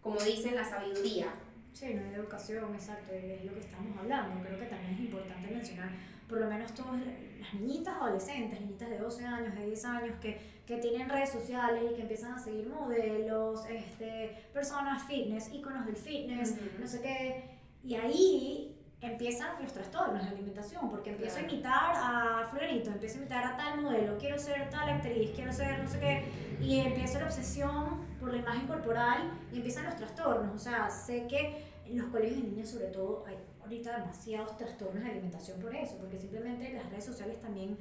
como 0.01 0.19
dicen, 0.19 0.55
la 0.55 0.63
sabiduría. 0.63 1.33
Sí, 1.73 1.93
no 1.93 2.05
hay 2.05 2.13
educación, 2.13 2.73
exacto, 2.73 3.11
es 3.13 3.43
lo 3.43 3.53
que 3.53 3.59
estamos 3.59 3.97
hablando. 3.97 4.41
Creo 4.47 4.59
que 4.59 4.67
también 4.67 4.93
es 4.93 4.99
importante 5.01 5.51
mencionar, 5.51 5.89
por 6.29 6.39
lo 6.39 6.47
menos 6.47 6.73
todas 6.73 7.01
las 7.01 7.53
niñitas 7.53 7.95
adolescentes, 7.95 8.61
niñitas 8.61 8.89
de 8.89 8.97
12 8.97 9.25
años, 9.25 9.55
de 9.55 9.65
10 9.65 9.85
años, 9.85 10.15
que, 10.21 10.39
que 10.65 10.77
tienen 10.77 11.09
redes 11.09 11.31
sociales 11.31 11.83
y 11.91 11.95
que 11.95 12.01
empiezan 12.03 12.33
a 12.33 12.39
seguir 12.39 12.69
modelos, 12.69 13.65
este, 13.65 14.37
personas 14.53 15.03
fitness, 15.03 15.51
íconos 15.51 15.85
del 15.85 15.97
fitness, 15.97 16.55
no 16.79 16.87
sé 16.87 17.01
qué, 17.01 17.43
y 17.83 17.95
ahí 17.95 18.74
empiezan 19.01 19.61
los 19.61 19.71
trastornos 19.73 20.23
de 20.23 20.29
alimentación, 20.29 20.89
porque 20.89 21.11
empiezo 21.11 21.37
a 21.37 21.41
imitar 21.41 21.93
a 21.95 22.47
Florito, 22.49 22.89
empiezo 22.91 23.15
a 23.15 23.17
imitar 23.19 23.43
a 23.45 23.57
tal 23.57 23.81
modelo, 23.81 24.17
quiero 24.17 24.37
ser 24.37 24.69
tal 24.69 24.89
actriz, 24.89 25.31
quiero 25.35 25.51
ser 25.51 25.79
no 25.79 25.87
sé 25.87 25.99
qué, 25.99 26.23
y 26.61 26.79
empieza 26.79 27.19
la 27.19 27.25
obsesión 27.25 28.01
por 28.19 28.31
la 28.31 28.37
imagen 28.37 28.67
corporal 28.67 29.31
y 29.51 29.57
empiezan 29.57 29.85
los 29.85 29.95
trastornos. 29.95 30.55
O 30.55 30.59
sea, 30.59 30.89
sé 30.89 31.27
que 31.27 31.65
en 31.85 31.97
los 31.97 32.07
colegios 32.07 32.41
de 32.41 32.47
niños 32.47 32.69
sobre 32.69 32.87
todo 32.87 33.23
hay 33.27 33.37
ahorita 33.61 33.99
demasiados 33.99 34.57
trastornos 34.57 35.03
de 35.03 35.09
alimentación 35.09 35.59
por 35.59 35.75
eso, 35.75 35.97
porque 35.97 36.17
simplemente 36.17 36.73
las 36.73 36.89
redes 36.89 37.05
sociales 37.05 37.41
también 37.41 37.77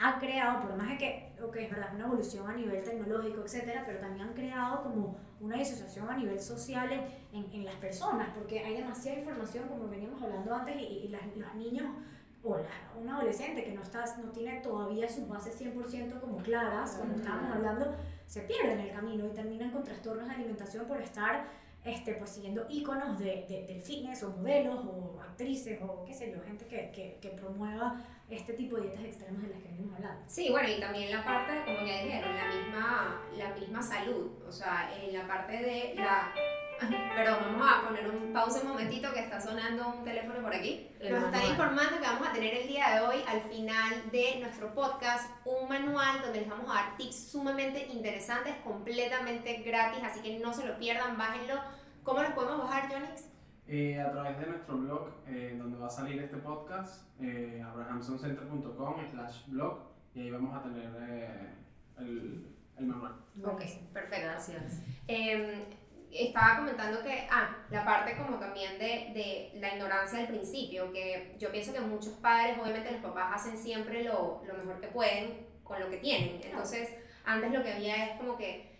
han 0.00 0.18
creado, 0.18 0.62
por 0.62 0.76
más 0.76 0.88
de 0.88 0.98
que, 0.98 1.32
ok, 1.42 1.56
es 1.56 1.70
verdad, 1.70 1.94
una 1.94 2.06
evolución 2.06 2.48
a 2.48 2.54
nivel 2.54 2.82
tecnológico, 2.82 3.42
etcétera, 3.42 3.84
pero 3.86 3.98
también 3.98 4.28
han 4.28 4.34
creado 4.34 4.82
como 4.82 5.16
una 5.40 5.56
disociación 5.56 6.08
a 6.08 6.16
nivel 6.16 6.40
social 6.40 6.90
en, 7.32 7.52
en, 7.52 7.64
las 7.66 7.74
personas, 7.74 8.30
porque 8.34 8.60
hay 8.60 8.78
demasiada 8.78 9.18
información, 9.18 9.68
como 9.68 9.88
veníamos 9.88 10.22
hablando 10.22 10.54
antes, 10.54 10.76
y, 10.76 11.08
los 11.36 11.54
niños 11.54 11.86
o 12.42 12.56
la, 12.56 12.98
un 12.98 13.10
adolescente 13.10 13.62
que 13.62 13.72
no, 13.72 13.82
está, 13.82 14.04
no 14.16 14.30
tiene 14.32 14.60
todavía 14.60 15.06
sus 15.06 15.28
bases 15.28 15.60
100% 15.60 16.18
como 16.18 16.38
claras, 16.38 16.94
como 16.94 17.14
estábamos 17.14 17.54
hablando, 17.54 17.94
se 18.26 18.40
pierden 18.42 18.80
el 18.80 18.92
camino 18.92 19.26
y 19.26 19.30
terminan 19.30 19.70
con 19.70 19.84
trastornos 19.84 20.26
de 20.26 20.34
alimentación 20.34 20.86
por 20.86 20.98
estar 21.02 21.44
este, 21.84 22.14
pues 22.14 22.30
siguiendo 22.30 22.66
íconos 22.68 23.18
de, 23.18 23.46
de, 23.48 23.66
del 23.66 23.82
fitness 23.82 24.22
o 24.22 24.30
modelos 24.30 24.84
o 24.84 25.20
actrices 25.20 25.80
o 25.82 26.04
qué 26.04 26.12
sé 26.12 26.30
yo, 26.30 26.42
gente 26.42 26.66
que, 26.66 26.90
que, 26.90 27.18
que, 27.20 27.30
promueva 27.30 27.98
este 28.28 28.52
tipo 28.52 28.76
de 28.76 28.82
dietas 28.82 29.04
extremas 29.04 29.42
de 29.42 29.48
las 29.48 29.62
que 29.62 29.68
venimos 29.68 29.94
hablando. 29.96 30.22
Sí, 30.26 30.50
bueno, 30.50 30.68
y 30.68 30.78
también 30.78 31.10
la 31.10 31.24
parte, 31.24 31.52
como 31.64 31.86
ya 31.86 32.04
dijeron, 32.04 32.36
la 32.36 32.46
misma, 32.54 33.22
la 33.36 33.54
misma 33.54 33.82
salud, 33.82 34.30
o 34.46 34.52
sea, 34.52 34.90
en 35.00 35.12
la 35.12 35.26
parte 35.26 35.52
de 35.52 35.94
la... 35.96 36.32
Perdón, 37.16 37.38
vamos 37.42 37.68
a 37.70 37.86
poner 37.86 38.08
un 38.08 38.32
pausa 38.32 38.62
un 38.62 38.68
momentito 38.68 39.12
que 39.12 39.20
está 39.20 39.40
sonando 39.40 39.88
un 39.88 40.04
teléfono 40.04 40.40
por 40.40 40.54
aquí. 40.54 40.90
Nos 41.02 41.24
están 41.24 41.50
informando 41.50 41.96
que 42.00 42.06
vamos 42.06 42.28
a 42.28 42.32
tener 42.32 42.54
el 42.54 42.68
día 42.68 42.94
de 42.94 43.00
hoy, 43.00 43.16
al 43.28 43.42
final 43.42 44.10
de 44.10 44.40
nuestro 44.40 44.74
podcast, 44.74 45.30
un 45.44 45.68
manual 45.68 46.22
donde 46.22 46.40
les 46.40 46.48
vamos 46.48 46.70
a 46.70 46.74
dar 46.74 46.96
tips 46.96 47.30
sumamente 47.30 47.86
interesantes, 47.88 48.54
completamente 48.64 49.62
gratis, 49.62 50.02
así 50.02 50.20
que 50.20 50.38
no 50.38 50.52
se 50.52 50.66
lo 50.66 50.78
pierdan, 50.78 51.18
bájenlo. 51.18 51.60
¿Cómo 52.02 52.22
los 52.22 52.32
podemos 52.32 52.58
bajar, 52.58 52.90
Jonix? 52.90 53.28
Eh, 53.66 54.00
a 54.00 54.10
través 54.10 54.38
de 54.40 54.46
nuestro 54.46 54.78
blog, 54.78 55.10
eh, 55.26 55.54
donde 55.58 55.78
va 55.78 55.86
a 55.86 55.90
salir 55.90 56.20
este 56.20 56.38
podcast, 56.38 57.06
eh, 57.20 57.62
abrahamsoncenter.com 57.64 58.94
slash 59.12 59.46
blog, 59.48 59.78
y 60.14 60.22
ahí 60.22 60.30
vamos 60.30 60.56
a 60.56 60.62
tener 60.62 60.90
eh, 61.00 61.54
el, 61.98 62.46
el, 62.78 62.86
manual. 62.86 63.14
Ok, 63.44 63.62
perfecto. 63.92 64.16
Gracias. 64.22 64.82
Estaba 66.12 66.56
comentando 66.56 67.02
que, 67.02 67.28
ah, 67.30 67.56
la 67.70 67.84
parte 67.84 68.16
como 68.16 68.38
también 68.38 68.78
de, 68.78 69.12
de, 69.14 69.52
la 69.60 69.74
ignorancia 69.74 70.18
al 70.18 70.26
principio, 70.26 70.92
que 70.92 71.36
yo 71.38 71.52
pienso 71.52 71.72
que 71.72 71.80
muchos 71.80 72.14
padres, 72.14 72.58
obviamente 72.60 72.90
los 72.90 73.02
papás 73.02 73.32
hacen 73.36 73.56
siempre 73.56 74.02
lo, 74.02 74.42
lo 74.44 74.54
mejor 74.54 74.80
que 74.80 74.88
pueden 74.88 75.46
con 75.62 75.78
lo 75.78 75.88
que 75.88 75.98
tienen. 75.98 76.40
Entonces, 76.42 76.88
antes 77.24 77.52
lo 77.52 77.62
que 77.62 77.72
había 77.72 78.06
es 78.06 78.18
como 78.18 78.36
que 78.36 78.70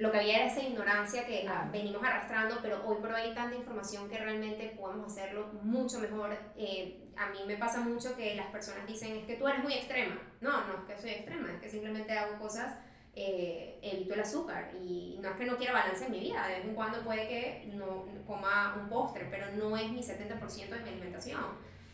lo 0.00 0.10
que 0.10 0.18
había 0.18 0.36
era 0.36 0.46
esa 0.46 0.62
ignorancia 0.62 1.26
que 1.26 1.46
venimos 1.70 2.02
arrastrando, 2.02 2.58
pero 2.62 2.82
hoy 2.86 2.96
por 3.02 3.12
hoy 3.12 3.20
hay 3.20 3.34
tanta 3.34 3.54
información 3.54 4.08
que 4.08 4.16
realmente 4.16 4.74
podemos 4.80 5.12
hacerlo 5.12 5.48
mucho 5.62 6.00
mejor. 6.00 6.34
Eh, 6.56 7.12
a 7.18 7.28
mí 7.28 7.40
me 7.46 7.58
pasa 7.58 7.82
mucho 7.82 8.16
que 8.16 8.34
las 8.34 8.46
personas 8.46 8.86
dicen, 8.86 9.14
es 9.14 9.26
que 9.26 9.36
tú 9.36 9.46
eres 9.46 9.62
muy 9.62 9.74
extrema. 9.74 10.18
No, 10.40 10.66
no 10.66 10.78
es 10.78 10.84
que 10.86 10.98
soy 10.98 11.10
extrema, 11.10 11.52
es 11.52 11.60
que 11.60 11.68
simplemente 11.68 12.16
hago 12.16 12.38
cosas, 12.38 12.78
eh, 13.22 13.78
evito 13.82 14.14
el 14.14 14.20
azúcar. 14.20 14.70
Y 14.82 15.18
no 15.20 15.30
es 15.30 15.36
que 15.36 15.46
no 15.46 15.56
quiera 15.56 15.72
balance 15.72 16.06
en 16.06 16.12
mi 16.12 16.20
vida, 16.20 16.46
de 16.46 16.54
vez 16.54 16.64
en 16.64 16.74
cuando 16.74 17.02
puede 17.02 17.28
que 17.28 17.70
no 17.74 18.06
coma 18.26 18.76
un 18.80 18.88
postre, 18.88 19.26
pero 19.30 19.46
no 19.52 19.76
es 19.76 19.90
mi 19.90 20.02
70% 20.02 20.68
de 20.68 20.80
mi 20.80 20.88
alimentación. 20.88 21.44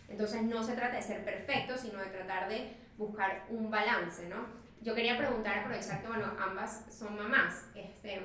Entonces 0.09 0.43
no 0.43 0.63
se 0.63 0.75
trata 0.75 0.97
de 0.97 1.03
ser 1.03 1.25
perfecto, 1.25 1.77
sino 1.77 1.99
de 1.99 2.07
tratar 2.07 2.49
de 2.49 2.77
buscar 2.97 3.45
un 3.51 3.71
balance, 3.71 4.29
¿no? 4.29 4.67
yo 4.87 4.95
quería 4.95 5.19
preguntar, 5.19 5.59
aprovechar 5.59 6.01
que, 6.01 6.07
bueno, 6.07 6.33
ambas 6.39 6.85
son 6.91 7.17
mamás. 7.17 7.65
Este, 7.75 8.21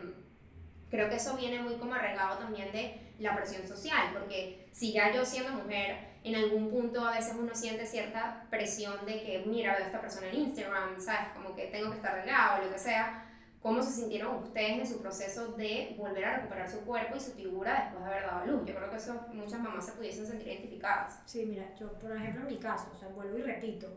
creo 0.91 1.10
que 1.10 1.15
eso 1.15 1.36
viene 1.36 1.60
muy 1.60 1.75
como 1.77 1.96
arraigado 1.96 2.38
también 2.38 2.72
de 2.72 3.13
la 3.17 3.36
presión 3.36 3.67
social, 3.67 4.10
porque 4.13 4.67
si 4.72 4.93
ya 4.93 5.12
yo 5.12 5.25
siendo 5.25 5.53
mujer, 5.53 6.11
en 6.23 6.35
algún 6.35 6.69
punto 6.69 7.05
a 7.05 7.11
veces 7.11 7.35
uno 7.37 7.53
siente 7.53 7.85
cierta 7.85 8.45
presión 8.49 9.05
de 9.05 9.23
que, 9.23 9.43
mira, 9.45 9.73
veo 9.73 9.83
a 9.83 9.87
esta 9.87 10.01
persona 10.01 10.27
en 10.27 10.35
Instagram, 10.35 10.99
¿sabes? 10.99 11.29
Como 11.33 11.55
que 11.55 11.67
tengo 11.67 11.89
que 11.89 11.97
estar 11.97 12.15
delgado 12.15 12.61
o 12.61 12.65
lo 12.65 12.71
que 12.71 12.79
sea. 12.79 13.27
¿Cómo 13.61 13.81
se 13.83 13.91
sintieron 13.91 14.37
ustedes 14.37 14.79
en 14.79 14.87
su 14.87 15.01
proceso 15.01 15.49
de 15.49 15.95
volver 15.97 16.25
a 16.25 16.37
recuperar 16.37 16.69
su 16.69 16.79
cuerpo 16.81 17.15
y 17.15 17.19
su 17.19 17.31
figura 17.33 17.83
después 17.83 18.03
de 18.03 18.09
haber 18.09 18.25
dado 18.25 18.45
luz? 18.45 18.65
Yo 18.65 18.75
creo 18.75 18.89
que 18.89 18.97
eso 18.97 19.27
muchas 19.33 19.59
mamás 19.59 19.85
se 19.85 19.91
pudiesen 19.91 20.25
sentir 20.25 20.47
identificadas. 20.47 21.19
Sí, 21.25 21.45
mira, 21.45 21.73
yo 21.75 21.93
por 21.93 22.15
ejemplo 22.15 22.41
en 22.41 22.47
mi 22.47 22.57
caso, 22.57 22.89
o 22.91 22.97
sea, 22.97 23.07
vuelvo 23.09 23.37
y 23.37 23.43
repito, 23.43 23.87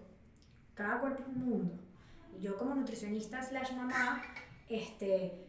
cada 0.74 0.98
cuerpo 0.98 1.22
es 1.22 1.28
un 1.28 1.48
mundo 1.48 1.84
yo 2.40 2.56
como 2.56 2.74
nutricionista 2.74 3.42
slash 3.42 3.72
mamá, 3.74 4.22
este, 4.68 5.46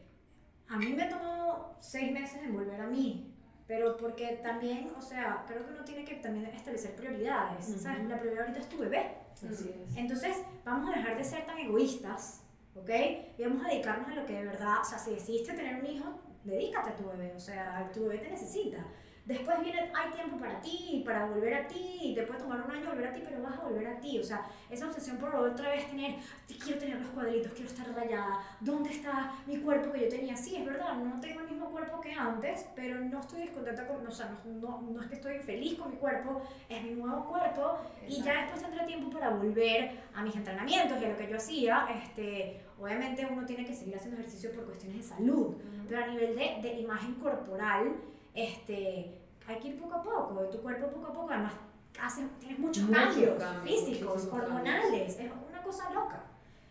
a 0.67 0.77
mí 0.77 0.93
me 0.93 1.05
tomó 1.05 1.77
seis 1.79 2.11
meses 2.11 2.41
en 2.43 2.53
volver 2.53 2.81
a 2.81 2.87
mí, 2.87 3.34
pero 3.67 3.97
porque 3.97 4.39
también, 4.43 4.91
o 4.97 5.01
sea, 5.01 5.43
creo 5.47 5.65
que 5.65 5.73
uno 5.73 5.83
tiene 5.83 6.05
que 6.05 6.15
también 6.15 6.45
establecer 6.45 6.95
prioridades, 6.95 7.65
¿sabes? 7.81 8.05
La 8.05 8.19
prioridad 8.19 8.43
ahorita 8.43 8.59
es 8.59 8.69
tu 8.69 8.77
bebé. 8.77 9.17
Así 9.33 9.69
es. 9.69 9.97
Entonces, 9.97 10.37
vamos 10.63 10.89
a 10.89 10.97
dejar 10.97 11.17
de 11.17 11.23
ser 11.23 11.45
tan 11.45 11.57
egoístas, 11.57 12.43
¿ok? 12.75 12.89
Y 13.37 13.43
vamos 13.43 13.65
a 13.65 13.69
dedicarnos 13.69 14.09
a 14.09 14.15
lo 14.15 14.25
que 14.25 14.33
de 14.33 14.45
verdad, 14.45 14.81
o 14.81 14.85
sea, 14.85 14.99
si 14.99 15.11
decidiste 15.11 15.53
tener 15.53 15.75
un 15.79 15.85
hijo, 15.85 16.19
dedícate 16.43 16.91
a 16.91 16.95
tu 16.95 17.07
bebé, 17.07 17.33
o 17.35 17.39
sea, 17.39 17.89
tu 17.93 18.03
bebé 18.03 18.19
te 18.19 18.29
necesita. 18.29 18.85
Después 19.25 19.59
viene, 19.59 19.91
hay 19.95 20.11
tiempo 20.11 20.37
para 20.37 20.61
ti, 20.61 21.01
para 21.03 21.25
volver 21.25 21.55
a 21.55 21.67
ti, 21.67 21.97
y 21.99 22.13
te 22.13 22.21
puede 22.23 22.39
tomar 22.39 22.61
un 22.61 22.69
año 22.69 22.89
volver 22.89 23.07
a 23.07 23.13
ti, 23.13 23.23
pero 23.25 23.41
vas 23.41 23.57
a 23.57 23.63
volver 23.63 23.87
a 23.87 23.99
ti. 23.99 24.19
O 24.19 24.23
sea, 24.23 24.45
esa 24.69 24.85
obsesión 24.85 25.17
por 25.17 25.35
otra 25.35 25.69
vez 25.69 25.89
tener, 25.89 26.17
quiero 26.63 26.79
tener 26.79 26.99
los 26.99 27.09
cuadritos, 27.09 27.51
quiero 27.53 27.67
estar 27.67 27.91
rayada, 27.95 28.39
¿dónde 28.59 28.91
está 28.91 29.33
mi 29.47 29.57
cuerpo 29.57 29.91
que 29.91 30.01
yo 30.01 30.09
tenía? 30.09 30.35
Sí, 30.37 30.55
es 30.55 30.65
verdad, 30.65 30.95
no 30.97 31.19
tengo 31.19 31.39
el 31.39 31.49
mismo 31.49 31.71
cuerpo 31.71 31.99
que 32.01 32.13
antes, 32.13 32.67
pero 32.75 32.99
no 32.99 33.19
estoy 33.19 33.41
descontenta 33.41 33.87
con, 33.87 34.05
o 34.05 34.11
sea, 34.11 34.29
no, 34.45 34.81
no, 34.81 35.01
es 35.01 35.07
que 35.07 35.15
estoy 35.15 35.39
feliz 35.39 35.79
con 35.79 35.89
mi 35.89 35.97
cuerpo, 35.97 36.43
es 36.69 36.83
mi 36.83 36.91
nuevo 36.91 37.25
cuerpo, 37.25 37.79
y 38.07 38.21
ya 38.21 38.41
después 38.41 38.61
tendré 38.61 38.85
tiempo 38.85 39.09
para 39.09 39.31
volver 39.31 40.03
a 40.13 40.21
mis 40.21 40.35
entrenamientos 40.35 41.01
y 41.01 41.05
a 41.05 41.09
lo 41.09 41.17
que 41.17 41.27
yo 41.27 41.37
hacía. 41.37 41.87
Este, 42.03 42.61
obviamente 42.79 43.25
uno 43.25 43.43
tiene 43.43 43.65
que 43.65 43.73
seguir 43.73 43.95
haciendo 43.95 44.19
ejercicio 44.19 44.51
por 44.51 44.65
cuestiones 44.65 44.97
de 44.97 45.15
salud, 45.15 45.55
pero 45.89 46.03
a 46.03 46.07
nivel 46.07 46.35
de, 46.35 46.59
de 46.61 46.79
imagen 46.79 47.15
corporal, 47.15 47.95
este, 48.35 49.17
hay 49.47 49.59
que 49.59 49.69
ir 49.69 49.79
poco 49.79 49.95
a 49.95 50.03
poco, 50.03 50.49
tu 50.51 50.61
cuerpo 50.61 50.87
poco 50.89 51.07
a 51.07 51.13
poco, 51.13 51.29
además 51.31 51.53
hace, 51.99 52.27
tienes 52.39 52.59
muchos 52.59 52.89
cambios, 52.89 53.43
físicos, 53.63 54.27
hormonales, 54.31 55.17
es 55.19 55.31
una 55.49 55.61
cosa 55.63 55.89
loca. 55.91 56.23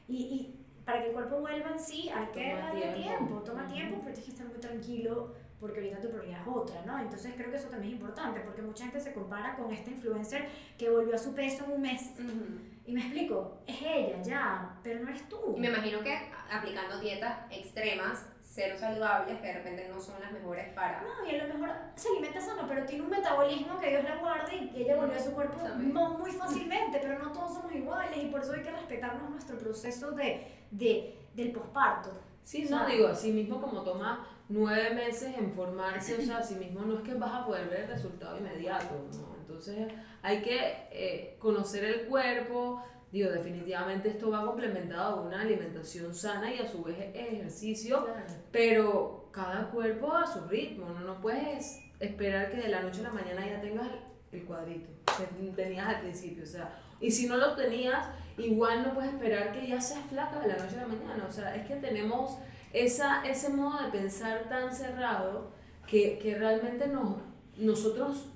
Y, 0.06 0.16
y, 0.16 0.60
para 0.84 1.00
que 1.00 1.08
el 1.08 1.12
cuerpo 1.14 1.40
vuelva 1.40 1.70
en 1.70 1.80
sí 1.80 2.10
hay 2.10 2.26
que 2.26 2.54
darle 2.54 2.92
tiempo, 2.92 3.36
toma 3.36 3.66
tiempo, 3.66 4.00
pero 4.04 4.12
tienes 4.12 4.24
que 4.24 4.30
estar 4.32 4.46
muy 4.46 4.58
tranquilo 4.58 5.32
porque 5.58 5.80
ahorita 5.80 5.98
tu 5.98 6.10
prioridad 6.10 6.42
es 6.42 6.46
otra, 6.46 6.82
¿no? 6.84 6.98
Entonces 6.98 7.32
creo 7.38 7.50
que 7.50 7.56
eso 7.56 7.68
también 7.68 7.94
es 7.94 8.00
importante 8.00 8.40
porque 8.40 8.60
mucha 8.60 8.84
gente 8.84 9.00
se 9.00 9.14
compara 9.14 9.56
con 9.56 9.72
esta 9.72 9.90
influencer 9.90 10.46
que 10.76 10.90
volvió 10.90 11.14
a 11.14 11.18
su 11.18 11.34
peso 11.34 11.64
en 11.64 11.72
un 11.72 11.80
mes. 11.80 12.12
Y 12.84 12.92
me 12.92 13.00
explico, 13.00 13.62
es 13.66 13.80
ella 13.80 14.20
ya, 14.22 14.78
pero 14.82 15.00
no 15.00 15.08
eres 15.08 15.26
tú. 15.26 15.54
Y 15.56 15.60
me 15.60 15.68
imagino 15.68 16.02
que 16.02 16.14
aplicando 16.52 17.00
dietas 17.00 17.50
extremas 17.50 18.26
cero 18.54 18.76
saludables 18.78 19.40
que 19.40 19.48
de 19.48 19.52
repente 19.54 19.88
no 19.92 20.00
son 20.00 20.20
las 20.20 20.30
mejores 20.30 20.72
para... 20.74 21.02
No, 21.02 21.28
y 21.28 21.34
a 21.34 21.44
lo 21.44 21.54
mejor 21.54 21.74
se 21.96 22.08
alimenta 22.08 22.40
sano, 22.40 22.66
pero 22.68 22.86
tiene 22.86 23.02
un 23.02 23.10
metabolismo 23.10 23.80
que 23.80 23.90
Dios 23.90 24.04
la 24.04 24.16
guarde 24.16 24.70
y 24.72 24.82
ella 24.82 24.94
volvió 24.94 25.16
a 25.16 25.22
su 25.22 25.32
cuerpo 25.32 25.56
no 25.76 26.10
muy 26.18 26.30
fácilmente, 26.30 27.00
pero 27.02 27.18
no 27.18 27.32
todos 27.32 27.54
somos 27.54 27.74
iguales 27.74 28.16
y 28.16 28.26
por 28.26 28.42
eso 28.42 28.52
hay 28.52 28.62
que 28.62 28.70
respetarnos 28.70 29.28
nuestro 29.28 29.58
proceso 29.58 30.12
de, 30.12 30.46
de 30.70 31.18
del 31.34 31.50
posparto. 31.50 32.10
Sí, 32.44 32.66
no, 32.70 32.86
digo, 32.86 33.08
así 33.08 33.32
mismo 33.32 33.60
como 33.60 33.82
toma 33.82 34.24
nueve 34.48 34.94
meses 34.94 35.36
en 35.36 35.52
formarse, 35.52 36.16
o 36.16 36.20
sea, 36.20 36.38
así 36.38 36.54
mismo 36.54 36.82
no 36.82 36.98
es 36.98 37.00
que 37.00 37.14
vas 37.14 37.32
a 37.32 37.44
poder 37.44 37.68
ver 37.68 37.80
el 37.80 37.88
resultado 37.88 38.38
inmediato, 38.38 38.94
¿no? 39.12 39.34
Entonces 39.40 39.92
hay 40.22 40.42
que 40.42 40.86
eh, 40.92 41.36
conocer 41.40 41.84
el 41.84 42.06
cuerpo, 42.06 42.82
Digo, 43.14 43.30
definitivamente 43.30 44.08
esto 44.08 44.28
va 44.28 44.44
complementado 44.44 45.20
a 45.20 45.20
una 45.20 45.42
alimentación 45.42 46.12
sana 46.12 46.52
y 46.52 46.58
a 46.58 46.66
su 46.66 46.82
vez 46.82 46.96
ejercicio, 47.14 48.08
pero 48.50 49.28
cada 49.30 49.70
cuerpo 49.70 50.12
a 50.12 50.26
su 50.26 50.40
ritmo, 50.48 50.88
no, 50.88 50.98
no 50.98 51.20
puedes 51.20 51.80
esperar 52.00 52.50
que 52.50 52.56
de 52.56 52.70
la 52.70 52.82
noche 52.82 53.02
a 53.02 53.04
la 53.04 53.12
mañana 53.12 53.46
ya 53.46 53.60
tengas 53.60 53.86
el 54.32 54.44
cuadrito 54.44 54.88
que 55.16 55.52
tenías 55.52 55.86
al 55.86 56.00
principio, 56.00 56.42
o 56.42 56.46
sea, 56.46 56.76
y 57.00 57.08
si 57.12 57.28
no 57.28 57.36
lo 57.36 57.54
tenías, 57.54 58.04
igual 58.36 58.82
no 58.82 58.94
puedes 58.94 59.12
esperar 59.12 59.52
que 59.52 59.68
ya 59.68 59.80
seas 59.80 60.04
flaca 60.06 60.40
de 60.40 60.48
la 60.48 60.56
noche 60.56 60.76
a 60.76 60.80
la 60.80 60.88
mañana, 60.88 61.26
o 61.28 61.30
sea, 61.30 61.54
es 61.54 61.68
que 61.68 61.76
tenemos 61.76 62.36
esa, 62.72 63.24
ese 63.24 63.50
modo 63.50 63.80
de 63.80 63.92
pensar 63.92 64.48
tan 64.48 64.74
cerrado 64.74 65.52
que, 65.86 66.18
que 66.18 66.34
realmente 66.34 66.88
nos 66.88 67.18
nosotros 67.56 68.26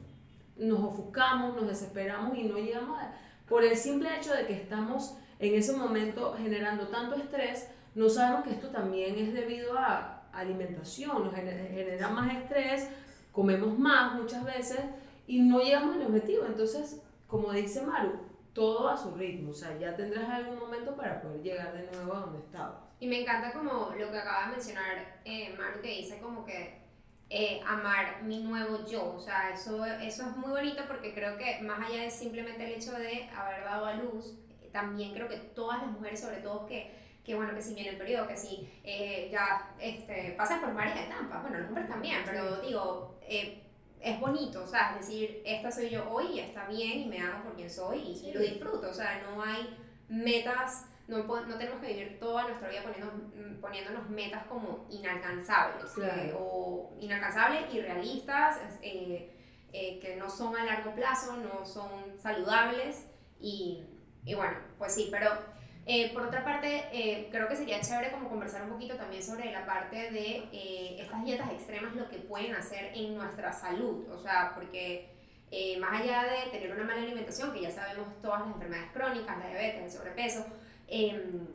nos 0.56 0.80
ofuscamos, 0.80 1.56
nos 1.56 1.66
desesperamos 1.66 2.38
y 2.38 2.44
no 2.44 2.58
llegamos 2.58 2.96
a, 3.00 3.12
por 3.48 3.64
el 3.64 3.76
simple 3.76 4.16
hecho 4.16 4.34
de 4.34 4.46
que 4.46 4.54
estamos 4.54 5.16
en 5.38 5.54
ese 5.54 5.72
momento 5.72 6.34
generando 6.36 6.88
tanto 6.88 7.16
estrés, 7.16 7.68
no 7.94 8.08
sabemos 8.08 8.44
que 8.44 8.50
esto 8.50 8.68
también 8.68 9.18
es 9.18 9.32
debido 9.32 9.76
a 9.78 10.28
alimentación, 10.32 11.24
nos 11.24 11.34
genera 11.34 12.08
más 12.08 12.36
estrés, 12.36 12.88
comemos 13.32 13.78
más 13.78 14.14
muchas 14.14 14.44
veces 14.44 14.80
y 15.26 15.40
no 15.40 15.60
llegamos 15.60 15.96
al 15.96 16.06
objetivo. 16.06 16.44
Entonces, 16.46 17.02
como 17.26 17.52
dice 17.52 17.82
Maru, 17.82 18.12
todo 18.52 18.88
a 18.88 18.96
su 18.96 19.14
ritmo, 19.14 19.50
o 19.50 19.54
sea, 19.54 19.78
ya 19.78 19.94
tendrás 19.96 20.28
algún 20.28 20.58
momento 20.58 20.96
para 20.96 21.20
poder 21.22 21.42
llegar 21.42 21.72
de 21.72 21.88
nuevo 21.92 22.14
a 22.14 22.20
donde 22.20 22.38
estabas. 22.38 22.78
Y 23.00 23.06
me 23.06 23.22
encanta 23.22 23.52
como 23.52 23.92
lo 23.96 24.10
que 24.10 24.18
acaba 24.18 24.46
de 24.46 24.52
mencionar 24.52 25.20
eh, 25.24 25.54
Maru, 25.56 25.80
que 25.80 25.98
dice 25.98 26.18
como 26.20 26.44
que 26.44 26.87
eh, 27.30 27.60
amar 27.66 28.22
mi 28.22 28.42
nuevo 28.42 28.86
yo, 28.86 29.14
o 29.16 29.20
sea, 29.20 29.50
eso, 29.50 29.84
eso 29.84 30.26
es 30.26 30.36
muy 30.36 30.50
bonito 30.50 30.82
porque 30.88 31.12
creo 31.12 31.36
que 31.36 31.60
más 31.60 31.86
allá 31.86 32.02
de 32.02 32.10
simplemente 32.10 32.64
el 32.64 32.72
hecho 32.72 32.92
de 32.92 33.28
haber 33.30 33.64
dado 33.64 33.86
a 33.86 33.94
luz, 33.94 34.34
también 34.72 35.12
creo 35.12 35.28
que 35.28 35.36
todas 35.36 35.82
las 35.82 35.90
mujeres, 35.90 36.20
sobre 36.20 36.38
todo 36.38 36.66
que, 36.66 36.90
que 37.24 37.34
bueno, 37.34 37.54
que 37.54 37.60
si 37.60 37.74
viene 37.74 37.90
el 37.90 37.98
periodo, 37.98 38.26
que 38.26 38.36
si 38.36 38.70
eh, 38.84 39.28
ya 39.30 39.74
este, 39.78 40.34
pasan 40.38 40.60
por 40.60 40.74
varias 40.74 41.00
etapas, 41.00 41.42
bueno, 41.42 41.58
los 41.58 41.68
hombres 41.68 41.88
también, 41.88 42.18
pero 42.24 42.62
digo, 42.62 43.18
eh, 43.22 43.62
es 44.00 44.20
bonito, 44.20 44.62
o 44.62 44.66
sea, 44.66 44.92
es 44.92 45.06
decir, 45.06 45.42
esta 45.44 45.70
soy 45.70 45.90
yo 45.90 46.08
hoy 46.10 46.26
y 46.34 46.40
está 46.40 46.66
bien 46.66 47.00
y 47.00 47.06
me 47.06 47.20
amo 47.20 47.44
por 47.44 47.56
quien 47.56 47.68
soy 47.68 47.98
y, 47.98 48.32
lo 48.32 48.40
disfruto, 48.40 48.88
o 48.90 48.94
sea, 48.94 49.22
no 49.22 49.42
hay 49.42 49.76
metas, 50.08 50.86
no, 51.08 51.24
no 51.24 51.58
tenemos 51.58 51.80
que 51.80 51.88
vivir 51.88 52.20
toda 52.20 52.44
nuestra 52.44 52.68
vida 52.68 52.82
poniéndonos, 52.82 53.60
poniéndonos 53.60 54.08
metas 54.10 54.46
como 54.46 54.86
inalcanzables, 54.90 55.90
eh, 55.98 56.34
o 56.38 56.96
inalcanzables, 57.00 57.74
irrealistas, 57.74 58.58
eh, 58.82 59.34
eh, 59.72 59.98
que 60.00 60.16
no 60.16 60.30
son 60.30 60.56
a 60.56 60.64
largo 60.64 60.94
plazo, 60.94 61.36
no 61.36 61.66
son 61.66 62.18
saludables 62.18 63.06
y, 63.40 63.84
y 64.24 64.34
bueno, 64.34 64.58
pues 64.78 64.94
sí, 64.94 65.08
pero 65.10 65.30
eh, 65.90 66.12
por 66.12 66.22
otra 66.24 66.44
parte, 66.44 66.84
eh, 66.92 67.28
creo 67.30 67.48
que 67.48 67.56
sería 67.56 67.80
chévere 67.80 68.10
como 68.10 68.28
conversar 68.28 68.62
un 68.64 68.68
poquito 68.68 68.94
también 68.96 69.22
sobre 69.22 69.50
la 69.50 69.64
parte 69.64 70.10
de 70.10 70.46
eh, 70.52 71.00
estas 71.00 71.24
dietas 71.24 71.50
extremas, 71.50 71.96
lo 71.96 72.10
que 72.10 72.18
pueden 72.18 72.54
hacer 72.54 72.92
en 72.94 73.14
nuestra 73.14 73.50
salud. 73.54 74.06
O 74.10 74.18
sea, 74.18 74.52
porque 74.54 75.16
más 75.80 76.02
allá 76.02 76.24
de 76.24 76.50
tener 76.50 76.70
una 76.72 76.84
mala 76.84 77.00
alimentación, 77.00 77.54
que 77.54 77.62
ya 77.62 77.70
sabemos 77.70 78.20
todas 78.20 78.40
las 78.40 78.50
enfermedades 78.50 78.92
crónicas, 78.92 79.38
la 79.38 79.48
diabetes, 79.48 79.82
el 79.82 79.90
sobrepeso, 79.90 80.44
em, 80.88 81.46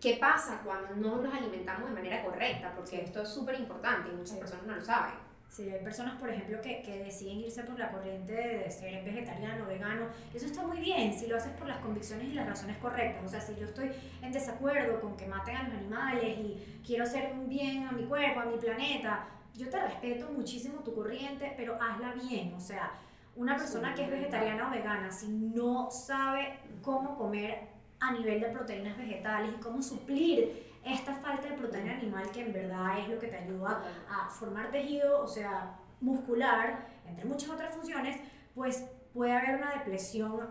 ¿qué 0.00 0.18
pasa 0.20 0.60
cuando 0.64 0.96
no 0.96 1.22
nos 1.22 1.34
alimentamos 1.34 1.88
de 1.88 1.94
manera 1.94 2.24
correcta? 2.24 2.72
Porque 2.74 3.02
esto 3.02 3.22
es 3.22 3.28
súper 3.28 3.58
importante 3.58 4.10
y 4.10 4.16
muchas 4.16 4.38
personas 4.38 4.66
no 4.66 4.74
lo 4.74 4.80
saben. 4.80 5.28
Sí, 5.48 5.68
hay 5.70 5.82
personas, 5.82 6.20
por 6.20 6.28
ejemplo, 6.28 6.60
que, 6.60 6.82
que, 6.82 7.02
deciden 7.02 7.38
irse 7.38 7.64
por 7.64 7.78
la 7.78 7.90
corriente 7.90 8.32
de 8.32 8.70
ser 8.70 9.02
vegetariano, 9.02 9.66
vegano. 9.66 10.06
Eso 10.32 10.46
está 10.46 10.62
muy 10.62 10.78
bien 10.78 11.12
si 11.12 11.26
lo 11.26 11.36
haces 11.36 11.52
por 11.52 11.66
las 11.66 11.78
convicciones 11.78 12.28
y 12.28 12.34
las 12.34 12.46
razones 12.46 12.76
correctas. 12.76 13.24
O 13.24 13.28
sea, 13.28 13.40
si 13.40 13.56
yo 13.56 13.64
estoy 13.64 13.90
en 14.20 14.30
desacuerdo 14.30 15.00
con 15.00 15.16
que 15.16 15.26
maten 15.26 15.56
a 15.56 15.62
los 15.64 15.74
animales 15.74 16.38
y 16.38 16.82
quiero 16.86 17.04
hacer 17.04 17.32
un 17.32 17.48
bien 17.48 17.86
a 17.86 17.92
mi 17.92 18.04
cuerpo, 18.04 18.40
a 18.40 18.44
mi 18.44 18.58
planeta, 18.58 19.26
yo 19.54 19.68
te 19.70 19.80
respeto 19.80 20.30
muchísimo 20.30 20.80
tu 20.80 20.94
corriente, 20.94 21.54
pero 21.56 21.78
hazla 21.80 22.12
bien. 22.12 22.52
O 22.54 22.60
sea, 22.60 22.92
una 23.34 23.56
persona 23.56 23.94
que 23.94 24.04
es 24.04 24.10
vegetariana 24.10 24.68
o 24.68 24.70
vegana, 24.70 25.10
si 25.10 25.28
no 25.28 25.90
sabe 25.90 26.58
cómo 26.82 27.16
comer 27.16 27.77
a 28.00 28.12
nivel 28.12 28.40
de 28.40 28.48
proteínas 28.48 28.96
vegetales 28.96 29.52
y 29.56 29.60
cómo 29.60 29.82
suplir 29.82 30.68
esta 30.84 31.14
falta 31.14 31.48
de 31.48 31.56
proteína 31.56 31.94
animal 31.94 32.30
que 32.30 32.42
en 32.42 32.52
verdad 32.52 32.98
es 32.98 33.08
lo 33.08 33.18
que 33.18 33.28
te 33.28 33.36
ayuda 33.36 33.82
a 34.08 34.28
formar 34.30 34.70
tejido, 34.70 35.22
o 35.22 35.26
sea, 35.26 35.76
muscular, 36.00 36.86
entre 37.06 37.24
muchas 37.26 37.50
otras 37.50 37.74
funciones, 37.74 38.20
pues 38.54 38.84
puede 39.12 39.32
haber 39.32 39.56
una 39.56 39.72
depresión 39.74 40.48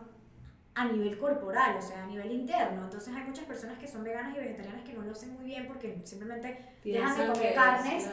a 0.76 0.86
nivel 0.86 1.18
corporal, 1.18 1.76
o 1.78 1.82
sea, 1.82 2.04
a 2.04 2.06
nivel 2.06 2.32
interno. 2.32 2.84
Entonces 2.84 3.12
hay 3.16 3.24
muchas 3.24 3.46
personas 3.46 3.80
que 3.80 3.88
son 3.88 4.04
veganas 4.04 4.36
y 4.36 4.40
vegetarianas 4.40 4.84
que 4.84 4.94
no 4.94 5.02
lo 5.02 5.12
hacen 5.12 5.34
muy 5.34 5.46
bien 5.46 5.66
porque 5.66 6.00
simplemente 6.04 6.56
dejan 6.84 7.18
de 7.18 7.34
comer 7.34 7.56
carnes 7.56 8.08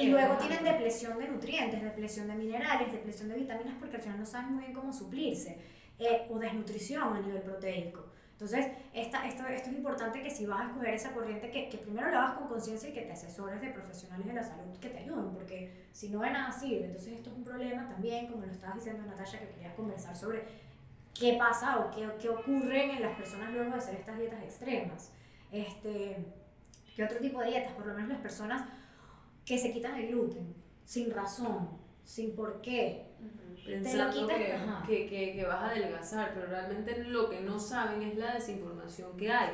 y, 0.00 0.08
luego 0.08 0.36
tienen 0.36 0.64
depresión 0.64 1.18
de 1.18 1.28
nutrientes, 1.28 1.82
depresión 1.82 2.28
de 2.28 2.34
minerales, 2.36 2.90
depresión 2.90 3.28
de 3.28 3.34
vitaminas 3.34 3.74
porque 3.78 3.96
al 3.96 4.02
final 4.02 4.18
no 4.18 4.24
saben 4.24 4.54
muy 4.54 4.64
bien 4.64 4.72
cómo 4.72 4.92
suplirse 4.94 5.58
eh, 5.98 6.26
o 6.30 6.38
desnutrición 6.38 7.14
a 7.14 7.20
nivel 7.20 7.42
proteico. 7.42 8.09
Entonces, 8.40 8.72
esta, 8.94 9.28
esto, 9.28 9.46
esto 9.46 9.68
es 9.68 9.76
importante 9.76 10.22
que 10.22 10.30
si 10.30 10.46
vas 10.46 10.62
a 10.62 10.66
escoger 10.68 10.94
esa 10.94 11.12
corriente, 11.12 11.50
que, 11.50 11.68
que 11.68 11.76
primero 11.76 12.10
la 12.10 12.22
hagas 12.22 12.38
con 12.38 12.48
conciencia 12.48 12.88
y 12.88 12.92
que 12.94 13.02
te 13.02 13.12
asesores 13.12 13.60
de 13.60 13.68
profesionales 13.68 14.26
de 14.26 14.32
la 14.32 14.42
salud 14.42 14.78
que 14.80 14.88
te 14.88 15.00
ayuden, 15.00 15.34
porque 15.34 15.88
si 15.92 16.08
no 16.08 16.20
de 16.20 16.30
nada 16.30 16.50
sirve. 16.50 16.86
Entonces, 16.86 17.12
esto 17.12 17.28
es 17.28 17.36
un 17.36 17.44
problema 17.44 17.86
también, 17.86 18.28
como 18.28 18.46
lo 18.46 18.50
estabas 18.50 18.76
diciendo 18.76 19.04
Natalia, 19.04 19.40
que 19.40 19.48
querías 19.50 19.74
conversar 19.74 20.16
sobre 20.16 20.44
qué 21.12 21.36
pasa 21.38 21.80
o 21.80 21.90
qué, 21.90 22.08
qué 22.18 22.30
ocurre 22.30 22.96
en 22.96 23.02
las 23.02 23.14
personas 23.14 23.52
luego 23.52 23.72
de 23.72 23.76
hacer 23.76 23.96
estas 23.96 24.18
dietas 24.18 24.42
extremas. 24.42 25.12
Este, 25.52 26.24
¿Qué 26.96 27.04
otro 27.04 27.18
tipo 27.18 27.40
de 27.40 27.48
dietas? 27.48 27.74
Por 27.74 27.84
lo 27.84 27.92
menos 27.92 28.08
las 28.08 28.20
personas 28.20 28.66
que 29.44 29.58
se 29.58 29.70
quitan 29.70 29.96
el 29.96 30.08
gluten 30.08 30.54
sin 30.86 31.10
razón, 31.10 31.68
sin 32.10 32.34
por 32.34 32.60
qué, 32.60 33.04
pensando 33.64 34.26
que, 34.26 35.06
que, 35.06 35.32
que, 35.32 35.44
vas 35.46 35.62
a 35.62 35.70
adelgazar, 35.70 36.32
pero 36.34 36.46
realmente 36.48 37.04
lo 37.04 37.30
que 37.30 37.40
no 37.40 37.60
saben 37.60 38.02
es 38.02 38.16
la 38.16 38.34
desinformación 38.34 39.16
que 39.16 39.30
hay. 39.30 39.50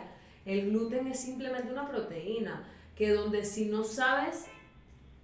El 0.47 0.71
gluten 0.71 1.07
es 1.07 1.21
simplemente 1.21 1.71
una 1.71 1.87
proteína, 1.87 2.67
que 2.95 3.13
donde 3.13 3.45
si 3.45 3.67
no 3.67 3.85
sabes, 3.85 4.47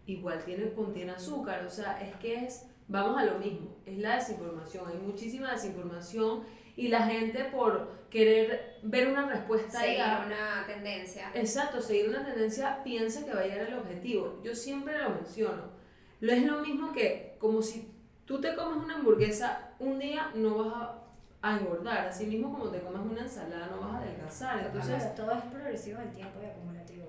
igual 0.05 0.45
tiene, 0.45 0.75
contiene 0.75 1.13
azúcar, 1.13 1.65
o 1.65 1.71
sea, 1.71 2.03
es 2.03 2.15
que 2.17 2.45
es, 2.45 2.67
vamos 2.87 3.17
a 3.17 3.25
lo 3.25 3.39
mismo, 3.39 3.79
es 3.87 3.97
la 3.97 4.17
desinformación, 4.17 4.89
hay 4.89 4.99
muchísima 4.99 5.53
desinformación 5.53 6.43
y 6.77 6.89
la 6.89 7.07
gente 7.07 7.45
por 7.45 8.09
querer 8.11 8.79
ver 8.83 9.09
una 9.09 9.27
respuesta 9.27 9.81
seguir 9.81 10.03
una 10.27 10.67
tendencia. 10.67 11.31
Exacto 11.33 11.81
seguir 11.81 12.11
una 12.11 12.27
tendencia 12.27 12.83
piensa 12.85 13.25
que 13.25 13.33
va 13.33 13.41
a 13.41 13.47
llegar 13.47 13.69
al 13.69 13.79
objetivo. 13.79 14.39
Yo 14.45 14.55
siempre 14.55 14.99
lo 14.99 15.11
menciono 15.11 15.82
lo 16.23 16.33
es 16.33 16.43
lo 16.45 16.61
mismo 16.61 16.93
que 16.93 17.37
como 17.39 17.61
si 17.61 17.93
Tú 18.25 18.41
te 18.41 18.55
comes 18.55 18.83
una 18.83 18.95
hamburguesa 18.95 19.73
un 19.79 19.99
día, 19.99 20.31
no 20.35 20.57
vas 20.57 20.89
a, 21.43 21.59
engordar, 21.59 22.07
así 22.07 22.25
mismo 22.27 22.51
como 22.53 22.71
te 22.71 22.81
comes 22.81 23.03
una 23.03 23.23
ensalada, 23.23 23.67
no 23.67 23.81
vas 23.81 23.95
a 23.95 23.99
adelgazar. 23.99 24.59
Entonces, 24.65 25.15
todo 25.15 25.33
es 25.33 25.43
progresivo 25.43 26.01
en 26.01 26.13
tiempo 26.13 26.41
y 26.43 26.47
acumulativo. 26.47 27.07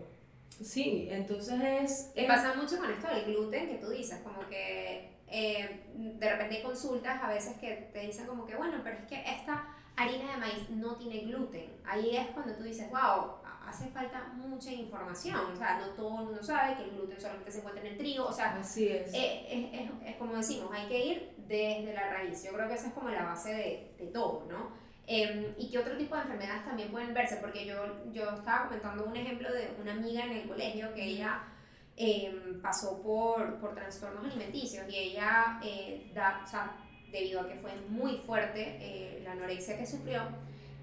Sí, 0.49 1.07
entonces 1.09 1.61
es... 1.61 2.11
Y 2.15 2.27
pasa 2.27 2.55
mucho 2.55 2.77
con 2.77 2.91
esto 2.91 3.07
del 3.07 3.25
gluten 3.25 3.69
que 3.69 3.75
tú 3.75 3.89
dices, 3.91 4.19
como 4.21 4.47
que 4.49 5.11
eh, 5.27 5.83
de 5.95 6.29
repente 6.29 6.57
hay 6.57 6.63
consultas 6.63 7.23
a 7.23 7.29
veces 7.29 7.57
que 7.57 7.89
te 7.93 7.99
dicen 7.99 8.25
como 8.25 8.45
que, 8.45 8.55
bueno, 8.55 8.81
pero 8.83 8.97
es 8.97 9.05
que 9.05 9.23
esta 9.23 9.67
harina 9.95 10.31
de 10.31 10.37
maíz 10.37 10.69
no 10.71 10.95
tiene 10.95 11.19
gluten. 11.21 11.71
Ahí 11.85 12.17
es 12.17 12.27
cuando 12.31 12.53
tú 12.55 12.63
dices, 12.63 12.89
wow, 12.89 13.35
hace 13.67 13.87
falta 13.89 14.31
mucha 14.35 14.71
información. 14.71 15.51
O 15.53 15.55
sea, 15.55 15.79
no 15.79 15.87
todo 15.89 16.19
el 16.19 16.25
mundo 16.25 16.43
sabe 16.43 16.75
que 16.75 16.83
el 16.83 16.91
gluten 16.91 17.19
solamente 17.19 17.51
se 17.51 17.59
encuentra 17.59 17.83
en 17.83 17.91
el 17.93 17.97
trigo. 17.97 18.25
O 18.25 18.33
sea, 18.33 18.55
Así 18.55 18.87
es. 18.87 19.13
Eh, 19.13 19.89
es, 20.05 20.15
como 20.17 20.35
decimos, 20.35 20.69
hay 20.73 20.87
que 20.87 21.05
ir 21.05 21.35
desde 21.47 21.93
la 21.93 22.09
raíz. 22.09 22.43
Yo 22.43 22.53
creo 22.53 22.67
que 22.67 22.75
esa 22.75 22.87
es 22.87 22.93
como 22.93 23.09
la 23.09 23.23
base 23.23 23.49
de, 23.53 23.95
de 23.97 24.11
todo, 24.11 24.45
¿no? 24.49 24.83
Em, 25.05 25.53
y 25.57 25.69
qué 25.69 25.79
otro 25.79 25.97
tipo 25.97 26.15
de 26.15 26.21
enfermedades 26.21 26.63
también 26.63 26.89
pueden 26.89 27.13
verse, 27.13 27.37
porque 27.37 27.65
yo, 27.65 27.75
yo 28.13 28.29
estaba 28.37 28.67
comentando 28.67 29.03
un 29.05 29.15
ejemplo 29.15 29.51
de 29.51 29.75
una 29.81 29.91
amiga 29.91 30.23
en 30.23 30.31
el 30.31 30.47
colegio 30.47 30.93
que 30.93 31.03
ella 31.03 31.43
em, 31.97 32.61
pasó 32.61 33.01
por, 33.01 33.59
por 33.59 33.75
trastornos 33.75 34.23
alimenticios 34.23 34.87
y 34.89 34.95
ella, 34.95 35.59
eh, 35.61 36.09
da, 36.13 36.41
o 36.43 36.47
sea, 36.47 36.71
debido 37.11 37.41
a 37.41 37.47
que 37.49 37.55
fue 37.55 37.75
muy 37.89 38.17
fuerte 38.25 38.77
eh, 38.79 39.21
la 39.23 39.33
anorexia 39.33 39.77
que 39.77 39.85
sufrió, 39.85 40.21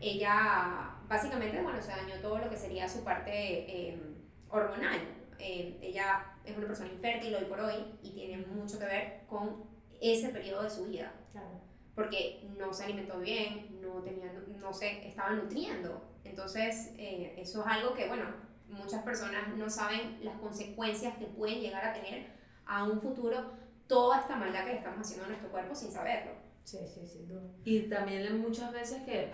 ella 0.01 0.97
básicamente, 1.11 1.61
bueno, 1.61 1.83
se 1.83 1.91
dañó 1.91 2.15
todo 2.23 2.39
lo 2.39 2.49
que 2.49 2.57
sería 2.57 2.89
su 2.89 3.03
parte 3.03 3.31
eh, 3.33 4.01
hormonal. 4.49 5.01
Eh, 5.41 5.77
ella 5.83 6.37
es 6.45 6.57
una 6.57 6.69
persona 6.69 6.93
infértil 6.93 7.35
hoy 7.35 7.45
por 7.47 7.61
hoy 7.61 7.99
y 8.01 8.13
tiene 8.13 8.47
mucho 8.47 8.79
que 8.79 8.85
ver 8.85 9.23
con 9.27 9.65
ese 10.01 10.29
periodo 10.29 10.63
de 10.63 10.71
su 10.71 10.85
vida. 10.87 11.13
Porque 11.97 12.49
no 12.57 12.73
se 12.73 12.85
alimentó 12.85 13.19
bien, 13.19 13.81
no, 13.83 14.03
tenía, 14.03 14.33
no 14.33 14.73
se 14.73 15.07
estaba 15.07 15.31
nutriendo. 15.31 16.01
Entonces, 16.23 16.93
eh, 16.97 17.35
eso 17.37 17.61
es 17.63 17.67
algo 17.67 17.93
que, 17.95 18.07
bueno, 18.07 18.25
muchas 18.69 19.03
personas 19.03 19.49
no 19.57 19.69
saben 19.69 20.25
las 20.25 20.39
consecuencias 20.39 21.17
que 21.19 21.27
pueden 21.27 21.61
llegar 21.61 21.85
a 21.85 21.93
tener 21.93 22.29
a 22.65 22.85
un 22.85 23.01
futuro 23.01 23.51
toda 23.89 24.21
esta 24.21 24.37
maldad 24.37 24.65
que 24.65 24.73
le 24.73 24.79
estamos 24.79 25.01
haciendo 25.01 25.25
a 25.25 25.29
nuestro 25.29 25.51
cuerpo 25.51 25.75
sin 25.75 25.91
saberlo. 25.91 26.33
Sí, 26.63 26.79
sí, 26.87 27.05
sin 27.05 27.27
duda. 27.27 27.43
Y 27.65 27.89
también 27.89 28.41
muchas 28.41 28.73
veces 28.73 29.03
que 29.03 29.33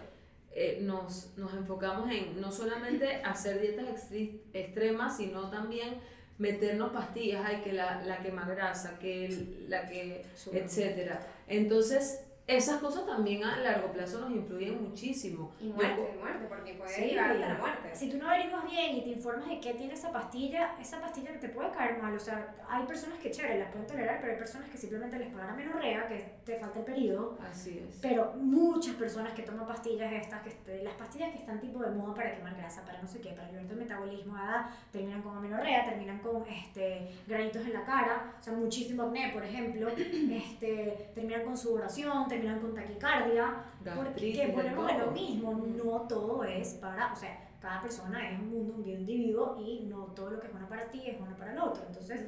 eh, 0.58 0.78
nos, 0.80 1.36
nos, 1.36 1.52
enfocamos 1.52 2.10
en 2.10 2.40
no 2.40 2.50
solamente 2.50 3.16
hacer 3.16 3.60
dietas 3.60 4.10
extremas, 4.54 5.18
sino 5.18 5.50
también 5.50 6.00
meternos 6.38 6.92
pastillas, 6.92 7.44
hay 7.44 7.60
que 7.60 7.74
la, 7.74 8.02
la 8.02 8.22
quema 8.22 8.48
grasa, 8.48 8.98
que 8.98 9.64
la 9.68 9.86
que, 9.86 10.24
etcétera. 10.52 11.20
Entonces, 11.46 12.24
esas 12.46 12.80
cosas 12.80 13.04
también 13.06 13.42
a 13.42 13.56
largo 13.58 13.90
plazo 13.92 14.20
nos 14.20 14.30
influyen 14.30 14.80
muchísimo. 14.82 15.52
Y 15.60 15.64
muerte, 15.68 16.12
y 16.14 16.18
muerte, 16.18 16.46
porque 16.48 16.74
puede 16.74 16.90
Sí. 16.94 17.02
llevarte 17.10 17.42
a 17.44 17.48
la 17.48 17.54
muerte. 17.58 17.90
Si 17.94 18.08
tú 18.08 18.18
no 18.18 18.28
averiguas 18.28 18.64
bien 18.70 18.96
y 18.96 19.02
te 19.02 19.08
informas 19.10 19.48
de 19.48 19.58
qué 19.60 19.74
tiene 19.74 19.94
esa 19.94 20.12
pastilla, 20.12 20.76
esa 20.80 21.00
pastilla 21.00 21.38
te 21.40 21.48
puede 21.48 21.70
caer 21.72 22.00
mal. 22.00 22.14
O 22.14 22.18
sea, 22.20 22.54
hay 22.68 22.84
personas 22.86 23.18
que 23.18 23.30
chévere, 23.32 23.58
la 23.58 23.70
pueden 23.70 23.86
tolerar, 23.88 24.18
pero 24.20 24.32
hay 24.32 24.38
personas 24.38 24.68
que 24.70 24.78
simplemente 24.78 25.18
les 25.18 25.28
pagan 25.32 25.50
amenorrea, 25.50 26.06
que 26.06 26.36
te 26.44 26.56
falta 26.56 26.78
el 26.78 26.84
periodo. 26.84 27.36
Así 27.50 27.78
es. 27.88 27.98
Pero 28.00 28.32
muchas 28.36 28.94
personas 28.94 29.32
que 29.32 29.42
toman 29.42 29.66
pastillas 29.66 30.12
estas, 30.12 30.42
que 30.42 30.50
este- 30.50 30.84
las 30.84 30.94
pastillas 30.94 31.32
que 31.32 31.38
están 31.38 31.60
tipo 31.60 31.80
de 31.80 31.90
moda 31.90 32.14
para 32.14 32.36
quemar 32.36 32.54
grasa, 32.56 32.84
para 32.84 33.02
no 33.02 33.08
sé 33.08 33.20
qué, 33.20 33.30
para 33.30 33.48
ayudarte 33.48 33.72
el 33.72 33.78
metabolismo, 33.80 34.34
¿verdad? 34.34 34.66
terminan 34.92 35.20
con 35.22 35.36
amenorrea, 35.36 35.84
terminan 35.84 36.18
con 36.20 36.44
este, 36.46 37.10
granitos 37.26 37.62
en 37.66 37.72
la 37.72 37.84
cara, 37.84 38.34
o 38.38 38.42
sea, 38.42 38.52
muchísimo 38.52 39.02
acné, 39.02 39.30
por 39.32 39.42
ejemplo, 39.44 39.88
este, 40.30 41.10
terminan 41.14 41.42
con 41.44 41.56
sudoración, 41.56 42.28
terminan 42.36 42.60
con 42.60 42.74
taquicardia, 42.74 43.64
porque 43.82 44.10
Gastritis, 44.10 44.52
volvemos 44.52 44.92
a 44.92 44.98
lo 44.98 45.10
mismo, 45.10 45.52
no 45.52 46.00
todo 46.02 46.44
es 46.44 46.74
para, 46.74 47.12
o 47.12 47.16
sea, 47.16 47.48
cada 47.60 47.80
persona 47.82 48.30
es 48.30 48.38
un 48.38 48.50
mundo, 48.50 48.74
un 48.76 48.88
individuo 48.88 49.56
y 49.58 49.86
no 49.86 50.04
todo 50.06 50.32
lo 50.32 50.40
que 50.40 50.46
es 50.46 50.52
bueno 50.52 50.68
para 50.68 50.84
ti 50.90 51.02
es 51.06 51.18
bueno 51.18 51.36
para 51.36 51.52
el 51.52 51.58
otro. 51.58 51.82
Entonces, 51.86 52.26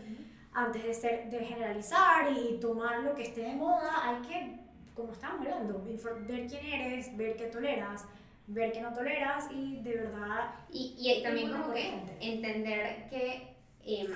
antes 0.52 0.82
de, 0.82 0.94
ser, 0.94 1.30
de 1.30 1.44
generalizar 1.44 2.32
y 2.32 2.58
tomar 2.58 3.00
lo 3.00 3.14
que 3.14 3.22
esté 3.24 3.42
de 3.42 3.54
moda, 3.54 3.92
hay 4.02 4.22
que, 4.26 4.56
como 4.94 5.12
estábamos 5.12 5.46
hablando, 5.46 5.84
ver 6.26 6.46
quién 6.46 6.64
eres, 6.66 7.16
ver 7.16 7.36
qué 7.36 7.44
toleras, 7.46 8.06
ver 8.46 8.72
qué 8.72 8.80
no 8.80 8.92
toleras 8.94 9.48
y 9.52 9.82
de 9.82 9.94
verdad 9.94 10.54
Y, 10.72 10.94
y 10.98 11.22
también 11.22 11.52
como 11.52 11.72
que 11.72 12.02
entender 12.20 13.08
que, 13.10 13.54
em, 13.84 14.10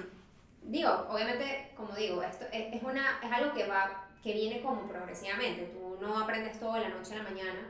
digo, 0.62 0.90
obviamente, 1.10 1.72
como 1.76 1.94
digo, 1.94 2.22
esto 2.22 2.46
es, 2.50 2.74
es 2.74 2.82
una, 2.82 3.20
es 3.22 3.30
algo 3.30 3.52
que 3.52 3.66
va, 3.66 4.08
que 4.22 4.32
viene 4.32 4.62
como 4.62 4.88
progresivamente, 4.88 5.64
tú 5.72 5.98
no 6.00 6.18
aprendes 6.18 6.58
todo 6.58 6.74
de 6.74 6.80
la 6.80 6.88
noche 6.90 7.14
a 7.14 7.18
la 7.18 7.24
mañana, 7.24 7.68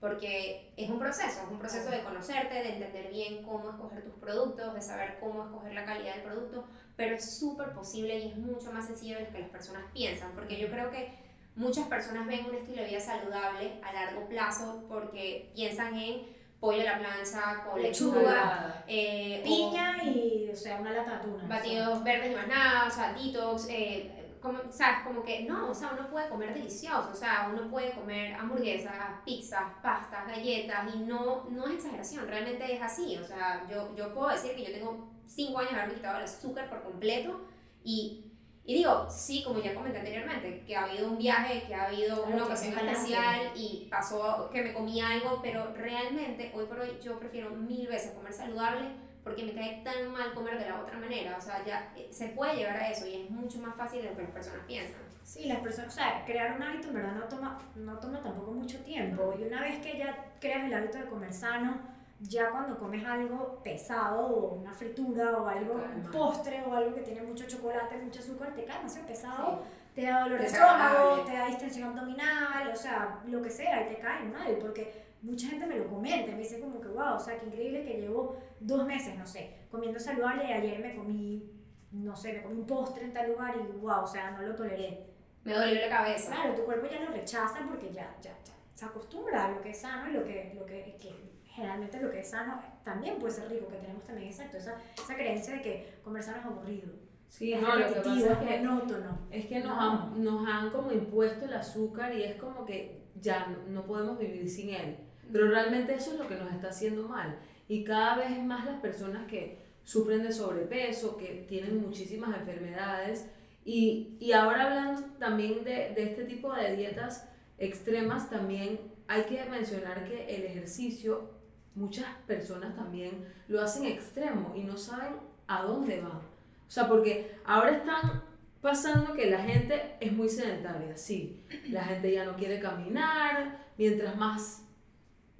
porque 0.00 0.72
es 0.76 0.90
un 0.90 0.98
proceso, 0.98 1.42
es 1.44 1.50
un 1.50 1.58
proceso 1.58 1.90
de 1.90 2.02
conocerte, 2.02 2.54
de 2.54 2.74
entender 2.74 3.08
bien 3.10 3.42
cómo 3.42 3.70
escoger 3.70 4.04
tus 4.04 4.14
productos, 4.14 4.74
de 4.74 4.82
saber 4.82 5.18
cómo 5.18 5.44
escoger 5.44 5.72
la 5.72 5.86
calidad 5.86 6.16
del 6.16 6.24
producto, 6.24 6.66
pero 6.94 7.16
es 7.16 7.38
súper 7.38 7.72
posible 7.72 8.18
y 8.18 8.28
es 8.28 8.36
mucho 8.36 8.70
más 8.70 8.86
sencillo 8.86 9.16
de 9.16 9.24
lo 9.24 9.32
que 9.32 9.38
las 9.38 9.48
personas 9.48 9.84
piensan, 9.94 10.32
porque 10.34 10.58
yo 10.58 10.68
creo 10.70 10.90
que 10.90 11.10
muchas 11.56 11.86
personas 11.88 12.26
ven 12.26 12.44
un 12.44 12.54
estilo 12.54 12.82
de 12.82 12.88
vida 12.88 13.00
saludable 13.00 13.80
a 13.82 13.92
largo 13.94 14.28
plazo 14.28 14.84
porque 14.88 15.50
piensan 15.54 15.96
en 15.96 16.34
pollo 16.60 16.82
a 16.82 16.84
la 16.84 16.98
plancha 16.98 17.64
con 17.64 17.80
lechuga, 17.82 18.20
Salada. 18.20 18.84
eh, 18.86 19.40
o 19.40 19.44
piña 19.44 20.04
y, 20.04 20.50
o 20.52 20.56
sea, 20.56 20.80
una 20.80 20.92
lata 20.92 21.22
de 21.24 21.46
batidos 21.46 22.04
verdes 22.04 22.32
y 22.32 22.34
más 22.34 22.48
nada, 22.48 22.88
o 22.88 22.90
sea, 22.90 23.12
detox, 23.14 23.68
eh, 23.70 24.23
como, 24.44 24.60
¿sabes? 24.70 24.98
Como 25.04 25.24
que 25.24 25.44
no, 25.44 25.70
o 25.70 25.74
sea, 25.74 25.96
uno 25.98 26.10
puede 26.10 26.28
comer 26.28 26.52
delicioso, 26.52 27.08
o 27.10 27.16
sea, 27.16 27.50
uno 27.50 27.70
puede 27.70 27.92
comer 27.92 28.34
hamburguesas, 28.34 28.92
pizzas, 29.24 29.64
pastas, 29.82 30.28
galletas, 30.28 30.94
y 30.94 30.98
no, 30.98 31.46
no 31.48 31.66
es 31.66 31.76
exageración, 31.76 32.28
realmente 32.28 32.72
es 32.72 32.82
así, 32.82 33.16
o 33.16 33.24
sea, 33.24 33.66
yo, 33.70 33.96
yo 33.96 34.12
puedo 34.12 34.28
decir 34.28 34.54
que 34.54 34.66
yo 34.66 34.72
tengo 34.72 35.08
5 35.26 35.58
años 35.58 35.72
de 35.72 35.76
haberme 35.78 35.94
quitado 35.94 36.18
el 36.18 36.24
azúcar 36.24 36.68
por 36.68 36.82
completo, 36.82 37.40
y, 37.82 38.26
y 38.66 38.74
digo, 38.74 39.06
sí, 39.08 39.42
como 39.42 39.60
ya 39.60 39.74
comenté 39.74 39.98
anteriormente, 39.98 40.62
que 40.66 40.76
ha 40.76 40.84
habido 40.84 41.08
un 41.08 41.16
viaje, 41.16 41.64
que 41.66 41.74
ha 41.74 41.86
habido 41.86 42.16
Claro, 42.16 42.36
una 42.36 42.44
ocasión 42.44 42.78
especial, 42.78 43.50
y 43.56 43.88
pasó 43.90 44.50
que 44.52 44.60
me 44.60 44.74
comí 44.74 45.00
algo, 45.00 45.40
pero 45.42 45.72
realmente, 45.72 46.52
hoy 46.54 46.66
por 46.66 46.80
hoy, 46.80 46.98
yo 47.02 47.18
prefiero 47.18 47.48
mil 47.50 47.86
veces 47.88 48.12
comer 48.12 48.34
saludable, 48.34 48.90
porque 49.24 49.42
me 49.44 49.54
cae 49.54 49.82
tan 49.82 50.12
mal 50.12 50.32
comer 50.34 50.58
de 50.58 50.68
la 50.68 50.80
otra 50.80 50.98
manera. 50.98 51.36
O 51.36 51.40
sea, 51.40 51.64
ya 51.64 51.92
eh, 51.96 52.08
se 52.12 52.28
puede 52.28 52.56
llegar 52.56 52.76
a 52.76 52.90
eso 52.90 53.06
y 53.06 53.22
es 53.24 53.30
mucho 53.30 53.58
más 53.60 53.74
fácil 53.74 54.02
de 54.02 54.10
lo 54.10 54.16
que 54.16 54.22
las 54.22 54.30
personas 54.32 54.60
piensan. 54.66 55.00
Sí, 55.24 55.46
las 55.46 55.60
personas, 55.60 55.92
o 55.92 55.96
sea, 55.96 56.22
crear 56.26 56.54
un 56.54 56.62
hábito 56.62 56.88
en 56.88 56.94
verdad 56.94 57.14
no 57.14 57.24
toma, 57.24 57.58
no 57.74 57.98
toma 57.98 58.20
tampoco 58.20 58.52
mucho 58.52 58.78
tiempo. 58.84 59.34
Y 59.38 59.44
una 59.44 59.62
vez 59.62 59.78
que 59.78 59.96
ya 59.98 60.32
creas 60.38 60.64
el 60.64 60.74
hábito 60.74 60.98
de 60.98 61.06
comer 61.06 61.32
sano, 61.32 61.78
ya 62.20 62.50
cuando 62.50 62.78
comes 62.78 63.04
algo 63.06 63.60
pesado 63.64 64.20
o 64.26 64.54
una 64.56 64.72
fritura 64.74 65.38
o 65.38 65.46
algo, 65.48 65.74
un 65.96 66.02
postre 66.10 66.62
o 66.66 66.74
algo 66.74 66.94
que 66.94 67.00
tiene 67.00 67.22
mucho 67.22 67.46
chocolate, 67.46 67.96
mucho 67.96 68.20
azúcar, 68.20 68.54
te 68.54 68.64
cae 68.64 68.76
demasiado 68.78 69.06
pesado, 69.08 69.62
Sí. 69.62 70.00
te 70.00 70.06
da 70.06 70.20
dolor 70.24 70.40
de 70.40 70.46
estómago, 70.46 71.20
te 71.24 71.32
da 71.32 71.46
distensión 71.46 71.88
abdominal, 71.90 72.68
o 72.72 72.76
sea, 72.76 73.18
lo 73.26 73.40
que 73.42 73.50
sea, 73.50 73.82
y 73.86 73.94
te 73.94 74.00
cae 74.00 74.24
mal, 74.24 74.56
porque 74.60 75.03
mucha 75.24 75.48
gente 75.48 75.66
me 75.66 75.78
lo 75.78 75.88
comenta, 75.88 76.32
me 76.32 76.38
dice 76.38 76.60
como 76.60 76.80
que, 76.80 76.88
wow, 76.88 77.14
o 77.16 77.18
sea, 77.20 77.38
qué 77.38 77.46
increíble 77.46 77.84
que 77.84 78.00
llevo 78.00 78.36
dos 78.60 78.86
meses, 78.86 79.16
no 79.18 79.26
sé, 79.26 79.56
comiendo 79.70 79.98
saludable 79.98 80.44
y 80.44 80.52
ayer 80.52 80.78
me 80.80 80.94
comí, 80.94 81.50
no 81.90 82.14
sé, 82.14 82.34
me 82.34 82.42
comí 82.42 82.60
un 82.60 82.66
postre 82.66 83.04
en 83.04 83.12
tal 83.12 83.30
lugar 83.32 83.54
y 83.56 83.76
wow, 83.78 84.02
o 84.02 84.06
sea, 84.06 84.30
no 84.32 84.42
lo 84.42 84.54
toleré. 84.54 85.06
Me 85.44 85.52
dolió 85.54 85.74
la 85.80 85.88
cabeza. 85.88 86.30
Claro, 86.32 86.54
tu 86.54 86.62
cuerpo 86.64 86.86
ya 86.90 87.00
lo 87.00 87.10
rechaza 87.12 87.58
porque 87.68 87.92
ya, 87.92 88.16
ya, 88.22 88.30
ya 88.44 88.54
se 88.74 88.84
acostumbra 88.84 89.46
a 89.46 89.50
lo 89.52 89.60
que 89.62 89.70
es 89.70 89.78
sano 89.80 90.10
y 90.10 90.12
lo 90.12 90.24
que, 90.24 90.52
lo 90.58 90.64
que, 90.66 90.96
que 91.00 91.12
generalmente 91.44 92.00
lo 92.00 92.10
que 92.10 92.20
es 92.20 92.30
sano 92.30 92.60
también 92.82 93.18
puede 93.18 93.32
ser 93.34 93.48
rico, 93.50 93.68
que 93.68 93.76
tenemos 93.76 94.02
también 94.04 94.28
exacto, 94.28 94.56
esa, 94.56 94.74
esa 94.96 95.14
creencia 95.14 95.54
de 95.54 95.62
que 95.62 95.94
comer 96.02 96.22
sano 96.22 96.38
es 96.38 96.44
aburrido, 96.46 96.88
Sí, 97.28 97.52
es 97.52 97.60
no, 97.62 97.74
lo 97.74 97.88
que 97.88 98.00
pasa 98.00 98.32
es 98.32 98.38
que 98.38 98.60
monótono. 98.60 99.18
Es 99.30 99.46
que 99.46 99.58
nos, 99.58 99.74
No. 99.76 99.80
han, 99.80 100.22
nos 100.24 100.46
han 100.48 100.70
como 100.70 100.92
impuesto 100.92 101.46
el 101.46 101.54
azúcar 101.54 102.14
y 102.14 102.22
es 102.22 102.36
como 102.36 102.64
que 102.64 103.02
ya 103.16 103.46
no, 103.46 103.58
no 103.68 103.84
podemos 103.86 104.18
vivir 104.18 104.48
sin 104.48 104.70
él. 104.70 104.96
Pero 105.32 105.48
realmente 105.48 105.94
eso 105.94 106.12
es 106.12 106.18
lo 106.18 106.28
que 106.28 106.36
nos 106.36 106.52
está 106.52 106.68
haciendo 106.68 107.08
mal. 107.08 107.38
Y 107.68 107.84
cada 107.84 108.16
vez 108.16 108.42
más 108.42 108.64
las 108.66 108.80
personas 108.80 109.26
que 109.26 109.58
sufren 109.84 110.22
de 110.22 110.32
sobrepeso, 110.32 111.16
que 111.16 111.44
tienen 111.48 111.80
muchísimas 111.80 112.36
enfermedades. 112.36 113.30
Y, 113.64 114.16
y 114.20 114.32
ahora 114.32 114.64
hablando 114.64 115.02
también 115.18 115.64
de, 115.64 115.92
de 115.94 116.02
este 116.04 116.24
tipo 116.24 116.52
de 116.52 116.76
dietas 116.76 117.28
extremas, 117.58 118.28
también 118.28 118.80
hay 119.08 119.24
que 119.24 119.44
mencionar 119.44 120.04
que 120.04 120.34
el 120.34 120.44
ejercicio, 120.44 121.30
muchas 121.74 122.06
personas 122.26 122.74
también 122.76 123.26
lo 123.48 123.60
hacen 123.60 123.86
extremo 123.86 124.52
y 124.56 124.64
no 124.64 124.76
saben 124.76 125.14
a 125.46 125.62
dónde 125.62 126.00
van. 126.00 126.34
O 126.66 126.70
sea, 126.70 126.88
porque 126.88 127.36
ahora 127.44 127.72
están 127.72 128.22
pasando 128.60 129.12
que 129.12 129.30
la 129.30 129.40
gente 129.40 129.96
es 130.00 130.12
muy 130.12 130.28
sedentaria, 130.28 130.96
sí. 130.96 131.44
La 131.68 131.84
gente 131.84 132.12
ya 132.12 132.24
no 132.24 132.34
quiere 132.36 132.60
caminar, 132.60 133.66
mientras 133.76 134.16
más 134.16 134.63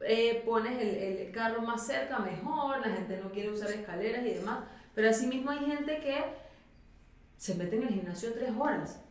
eh, 0.07 0.43
pones 0.45 0.81
el, 0.81 0.97
el 0.97 1.33
carro 1.33 1.62
más 1.62 1.87
cerca, 1.87 2.19
mejor, 2.19 2.79
la 2.87 2.93
gente 2.93 3.17
no 3.23 3.31
quiere 3.31 3.51
usar 3.51 3.71
escaleras 3.71 4.25
y 4.25 4.35
demás. 4.35 4.64
Pero 4.95 5.11
asimismo 5.11 5.51
hay 5.51 5.59
gente 5.59 5.99
que 6.01 6.25
se 7.37 7.55
mete 7.57 7.77
en 7.77 7.83
el 7.83 7.88
gimnasio 7.88 8.33
tres 8.33 8.53
horas, 8.57 9.03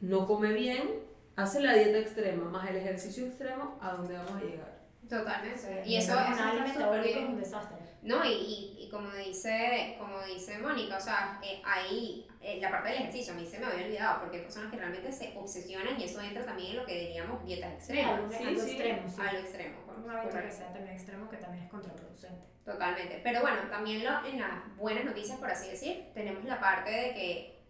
no 0.00 0.26
come 0.26 0.52
bien, 0.52 1.00
hace 1.36 1.60
la 1.60 1.74
dieta 1.74 1.98
extrema, 1.98 2.44
más 2.50 2.68
el 2.68 2.76
ejercicio 2.76 3.26
extremo, 3.26 3.78
¿a 3.80 3.92
dónde 3.92 4.16
vamos 4.16 4.32
a 4.32 4.40
llegar? 4.40 4.80
Totalmente. 5.08 5.82
Y 5.84 5.96
eso, 5.96 6.14
es 6.18 6.76
eso 6.76 6.94
es 6.94 7.16
un 7.16 7.36
desastre. 7.36 7.76
No, 8.02 8.24
y, 8.24 8.28
y, 8.32 8.76
y 8.84 8.88
como 8.90 9.10
dice, 9.12 9.96
como 9.98 10.22
dice 10.22 10.58
Mónica, 10.58 10.96
o 10.96 11.00
sea, 11.00 11.38
eh, 11.42 11.60
ahí 11.64 12.26
eh, 12.40 12.58
la 12.60 12.70
parte 12.70 12.88
del 12.90 12.98
ejercicio 13.00 13.34
a 13.34 13.36
mí 13.36 13.46
se 13.46 13.58
me 13.58 13.66
había 13.66 13.84
olvidado 13.86 14.20
porque 14.20 14.38
hay 14.38 14.42
personas 14.42 14.70
que 14.70 14.78
realmente 14.78 15.12
se 15.12 15.36
obsesionan 15.36 16.00
y 16.00 16.04
eso 16.04 16.20
entra 16.22 16.44
también 16.44 16.70
en 16.70 16.76
lo 16.78 16.86
que 16.86 16.98
diríamos 16.98 17.44
dietas 17.44 17.72
extremas. 17.74 18.14
algo, 18.18 18.30
Sí, 18.32 18.44
algo 18.44 18.60
sí. 18.62 18.70
extremo, 18.70 19.08
sí. 19.08 19.20
A 19.20 19.32
lo 19.32 19.38
extremo, 19.40 19.76
Un 20.04 20.10
hábito 20.10 20.36
que 20.40 20.50
sea 20.50 20.72
también 20.72 20.94
extremo 20.94 21.28
que 21.28 21.36
también 21.36 21.64
es 21.64 21.70
contraproducente. 21.70 22.46
Totalmente. 22.64 23.20
Pero 23.22 23.40
bueno, 23.42 23.58
también 23.70 24.04
lo, 24.04 24.24
en 24.24 24.40
las 24.40 24.76
buenas 24.76 25.04
noticias, 25.04 25.38
por 25.38 25.50
así 25.50 25.70
decir, 25.70 26.10
tenemos 26.14 26.44
la 26.44 26.60
parte 26.60 26.90
de 26.90 27.14
que 27.14 27.62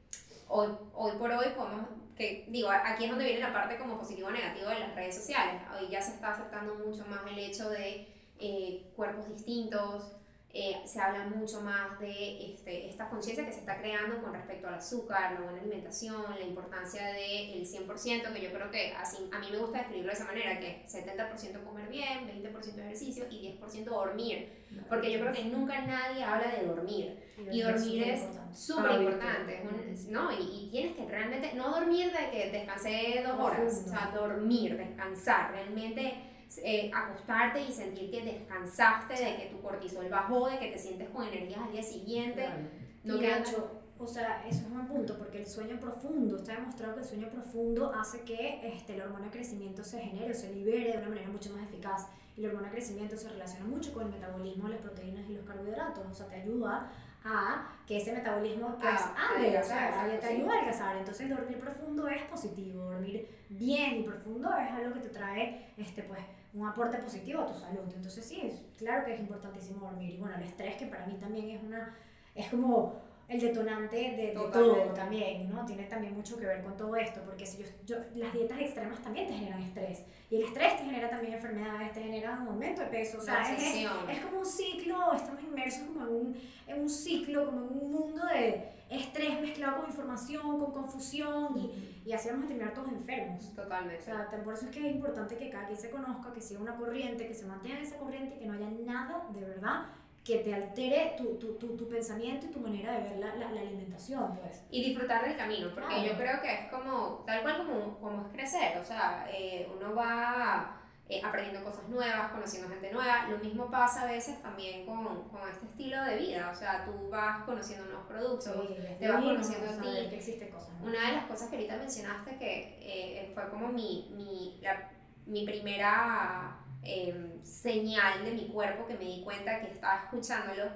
hoy, 0.49 0.69
hoy 0.95 1.13
por 1.19 1.31
hoy 1.33 1.47
podemos, 1.57 1.87
que 2.17 2.45
digo, 2.49 2.71
aquí 2.71 3.05
es 3.05 3.11
donde 3.11 3.25
viene 3.25 3.41
la 3.41 3.53
parte 3.53 3.79
como 3.79 3.99
positivo 3.99 4.29
o 4.29 4.31
negativo 4.31 4.69
de 4.69 4.79
las 4.81 4.95
redes 4.95 5.17
sociales. 5.17 5.63
Hoy 5.79 5.89
ya 5.89 6.01
se 6.03 6.15
está 6.15 6.33
aceptando 6.33 6.75
mucho 6.77 7.05
más 7.07 7.21
el 7.31 7.39
hecho 7.39 7.71
de 7.71 8.07
eh, 8.39 8.93
cuerpos 8.95 9.29
distintos, 9.29 10.17
eh, 10.53 10.83
se 10.85 11.01
habla 11.01 11.27
mucho 11.27 11.61
más 11.61 11.99
de 12.01 12.53
este, 12.55 12.89
esta 12.89 13.09
conciencia 13.09 13.47
que 13.47 13.53
se 13.53 13.61
está 13.61 13.79
creando 13.79 14.21
con 14.21 14.33
respecto 14.35 14.67
al 14.67 14.75
azúcar, 14.75 15.35
la 15.35 15.41
buena 15.43 15.61
alimentación, 15.61 16.25
la 16.39 16.45
importancia 16.45 17.07
del 17.13 17.65
100%, 17.65 18.33
que 18.33 18.41
yo 18.43 18.53
creo 18.53 18.71
que 18.71 18.93
así, 18.95 19.29
a 19.33 19.39
mí 19.39 19.47
me 19.53 19.59
gusta 19.59 19.79
describirlo 19.79 20.11
de 20.11 20.17
esa 20.17 20.25
manera, 20.27 20.59
que 20.59 20.85
70% 20.89 21.63
comer 21.65 21.89
bien, 21.89 22.27
20% 22.43 22.79
ejercicio 22.81 23.27
y 23.31 23.57
10% 23.61 23.85
dormir. 23.85 24.59
Porque 24.89 25.13
yo 25.13 25.21
creo 25.21 25.33
que 25.33 25.45
nunca 25.45 25.81
nadie 25.87 26.23
habla 26.25 26.49
de 26.51 26.67
dormir. 26.67 27.17
Y 27.53 27.63
dormir 27.63 28.03
es 28.05 28.21
súper 28.53 28.91
importante. 29.01 29.55
es 29.57 30.07
un- 30.07 30.13
¿no? 30.13 30.33
Y, 30.33 30.67
y 30.67 30.69
tienes 30.71 30.97
que 30.97 31.07
realmente, 31.07 31.53
no 31.55 31.71
dormir 31.71 32.13
de 32.13 32.31
que 32.31 32.51
descansé 32.51 33.23
dos 33.25 33.39
horas, 33.41 33.85
o 33.87 33.89
sea, 33.89 34.13
dormir, 34.15 34.77
descansar, 34.77 35.53
realmente 35.53 36.15
eh, 36.59 36.91
acostarte 36.95 37.63
y 37.63 37.73
sentir 37.73 38.11
que 38.11 38.23
descansaste, 38.23 39.15
de 39.15 39.37
que 39.37 39.47
tu 39.47 39.61
cortisol 39.61 40.09
bajó, 40.09 40.49
de 40.49 40.59
que 40.59 40.73
te 40.73 40.79
sientes 40.79 41.09
con 41.11 41.27
energías 41.27 41.61
al 41.61 41.73
día 41.73 41.83
siguiente. 41.83 42.45
Claro. 42.45 42.63
No 43.03 43.17
y 43.17 43.25
hecho, 43.25 43.81
o 43.99 44.07
sea, 44.07 44.45
eso 44.47 44.61
es 44.61 44.67
un 44.67 44.75
buen 44.75 44.87
punto, 44.87 45.17
porque 45.17 45.39
el 45.39 45.47
sueño 45.47 45.79
profundo, 45.79 46.37
está 46.37 46.55
demostrado 46.55 46.95
que 46.95 47.01
el 47.01 47.07
sueño 47.07 47.29
profundo 47.29 47.93
hace 47.95 48.23
que 48.23 48.61
este, 48.63 48.97
la 48.97 49.05
hormona 49.05 49.27
de 49.27 49.31
crecimiento 49.31 49.85
se 49.85 50.01
genere 50.01 50.33
o 50.33 50.35
se 50.35 50.53
libere 50.53 50.93
de 50.93 50.99
una 50.99 51.09
manera 51.09 51.29
mucho 51.29 51.51
más 51.51 51.63
eficaz. 51.63 52.09
Y 52.37 52.43
la 52.43 52.49
hormona 52.49 52.69
de 52.69 52.75
crecimiento 52.75 53.17
se 53.17 53.29
relaciona 53.29 53.67
mucho 53.67 53.93
con 53.93 54.07
el 54.07 54.13
metabolismo 54.13 54.65
de 54.69 54.75
las 54.75 54.83
proteínas 54.83 55.29
y 55.29 55.35
los 55.35 55.45
carbohidratos, 55.45 56.07
o 56.07 56.15
sea, 56.15 56.27
te 56.27 56.37
ayuda 56.37 56.91
a 57.25 57.69
que 57.87 57.99
ese 57.99 58.13
metabolismo 58.13 58.77
pues 58.81 58.95
Ah, 58.99 59.35
ande, 59.35 59.59
o 59.59 59.63
sea, 59.63 60.19
te, 60.21 60.27
ayuda 60.27 60.53
a 60.53 60.57
adelgazar. 60.57 60.97
Entonces 60.97 61.29
dormir 61.29 61.59
profundo 61.59 62.09
es 62.09 62.23
positivo, 62.23 62.85
dormir 62.85 63.29
bien 63.51 64.01
y 64.01 64.03
profundo 64.05 64.49
es 64.57 64.71
algo 64.71 64.95
que 64.95 65.01
te 65.01 65.09
trae 65.11 65.73
este, 65.77 66.03
pues, 66.05 66.21
un 66.53 66.67
aporte 66.67 66.99
positivo 66.99 67.43
a 67.43 67.47
tu 67.47 67.55
salud. 67.55 67.93
Entonces 67.95 68.25
sí, 68.25 68.41
es, 68.43 68.55
claro 68.77 69.05
que 69.05 69.15
es 69.15 69.21
importantísimo 69.21 69.87
dormir. 69.87 70.15
Y 70.15 70.19
bueno, 70.19 70.37
el 70.37 70.43
estrés 70.43 70.77
que 70.77 70.87
para 70.87 71.07
mí 71.07 71.15
también 71.15 71.51
es 71.51 71.63
una, 71.63 71.97
es 72.35 72.49
como 72.49 73.11
el 73.29 73.41
detonante 73.41 73.97
de, 73.97 74.17
de 74.17 74.49
todo 74.53 74.75
también, 74.93 75.49
¿no? 75.49 75.65
Tiene 75.65 75.85
también 75.85 76.15
mucho 76.15 76.37
que 76.37 76.47
ver 76.47 76.65
con 76.65 76.77
todo 76.77 76.97
esto, 76.97 77.21
porque 77.25 77.47
si 77.47 77.63
yo, 77.63 77.69
yo, 77.87 77.97
las 78.17 78.33
dietas 78.33 78.59
extremas 78.59 79.01
también 79.03 79.29
te 79.29 79.35
generan 79.35 79.63
estrés. 79.63 80.05
Y 80.29 80.37
el 80.37 80.43
estrés 80.43 80.77
te 80.77 80.85
genera 80.85 81.09
también 81.09 81.35
enfermedades, 81.35 81.93
te 81.93 82.03
genera 82.03 82.41
un 82.41 82.49
aumento 82.49 82.83
de 82.83 82.89
peso. 82.89 83.19
O 83.19 83.21
sea, 83.21 83.43
es, 83.43 83.87
es 84.09 84.25
como 84.25 84.41
un 84.41 84.47
ciclo, 84.47 85.13
estamos 85.13 85.43
inmersos 85.45 85.87
como 85.87 86.03
en 86.07 86.13
un, 86.13 86.37
en 86.67 86.81
un 86.81 86.91
ciclo, 86.91 87.47
como 87.47 87.67
en 87.67 87.69
un 87.69 87.93
mundo 87.93 88.27
de 88.27 88.80
estrés 88.91 89.41
mezclado 89.41 89.79
con 89.79 89.87
información, 89.87 90.59
con 90.59 90.73
confusión, 90.73 91.57
y, 91.57 92.03
y 92.05 92.13
así 92.13 92.29
vamos 92.29 92.45
a 92.45 92.49
terminar 92.49 92.75
todos 92.75 92.89
enfermos. 92.89 93.49
O 93.53 93.63
Totalmente. 93.63 94.03
sea, 94.03 94.29
te- 94.29 94.39
por 94.39 94.55
eso 94.55 94.67
es 94.67 94.71
que 94.73 94.89
es 94.89 94.95
importante 94.97 95.37
que 95.37 95.49
cada 95.49 95.67
quien 95.67 95.79
se 95.79 95.91
conozca, 95.91 96.33
que 96.33 96.41
siga 96.41 96.61
una 96.61 96.77
corriente, 96.77 97.27
que 97.27 97.35
se 97.35 97.47
mantenga 97.47 97.79
en 97.79 97.85
esa 97.85 97.97
corriente 97.99 98.37
y 98.37 98.39
que 98.41 98.47
no 98.47 98.55
haya 98.55 98.69
nada 98.85 99.27
de 99.33 99.41
verdad 99.45 99.87
que 100.25 100.39
te 100.41 100.53
altere 100.55 101.15
tu, 101.17 101.37
tu, 101.39 101.55
tu, 101.55 101.77
tu 101.79 101.89
pensamiento 101.89 102.45
y 102.47 102.51
tu 102.51 102.61
manera 102.61 102.93
de 102.93 103.03
ver 103.05 103.17
la, 103.19 103.35
la, 103.37 103.53
la 103.53 103.61
alimentación, 103.63 104.37
pues. 104.37 104.63
Y 104.71 104.85
disfrutar 104.85 105.25
del 105.25 105.35
camino, 105.37 105.69
porque 105.73 105.87
Claro. 105.95 106.05
yo 106.05 106.17
creo 106.19 106.43
que 106.43 106.53
es 106.55 106.71
como, 106.71 107.23
tal 107.27 107.41
cual 107.43 107.57
como, 107.67 107.99
como 107.99 108.27
es 108.27 108.33
crecer, 108.33 108.77
o 108.79 108.85
sea, 108.85 109.27
eh, 109.33 109.67
uno 109.75 109.95
va 109.95 110.80
eh, 111.13 111.21
aprendiendo 111.25 111.65
cosas 111.69 111.89
nuevas, 111.89 112.31
conociendo 112.31 112.69
gente 112.69 112.93
nueva, 112.93 113.27
lo 113.29 113.39
mismo 113.39 113.69
pasa 113.71 114.03
a 114.03 114.07
veces 114.13 114.41
también 114.41 114.87
con, 114.87 115.29
con 115.29 115.41
este 115.51 115.67
estilo 115.67 116.05
de 116.05 116.17
vida, 116.17 116.51
o 116.53 116.55
sea, 116.57 116.85
tú 116.85 117.09
vas 117.11 117.43
conociendo 117.45 117.85
nuevos 117.87 118.07
productos, 118.07 118.55
te 118.99 119.09
vas 119.09 119.21
conociendo 119.35 119.67
a 119.67 119.83
ti. 119.83 119.89
que 120.11 120.17
existen 120.17 120.49
cosas 120.51 120.69
nuevas. 120.81 120.89
Una 120.99 121.09
de 121.11 121.17
las 121.17 121.25
cosas 121.27 121.49
que 121.51 121.57
ahorita 121.57 121.77
mencionaste 121.79 122.37
que 122.39 122.79
eh, 122.81 123.31
fue 123.35 123.49
como 123.51 123.69
mi, 123.69 124.09
mi, 124.17 124.61
la- 124.63 124.91
mi 125.27 125.45
primera 125.45 126.57
eh, 126.83 127.41
señal 127.43 128.25
de 128.25 128.33
mi 128.33 128.49
cuerpo 128.49 128.87
que 128.87 128.95
me 128.95 129.05
di 129.05 129.23
cuenta 129.23 129.61
que 129.61 129.71
estaba 129.73 130.05
escuchándolo 130.05 130.71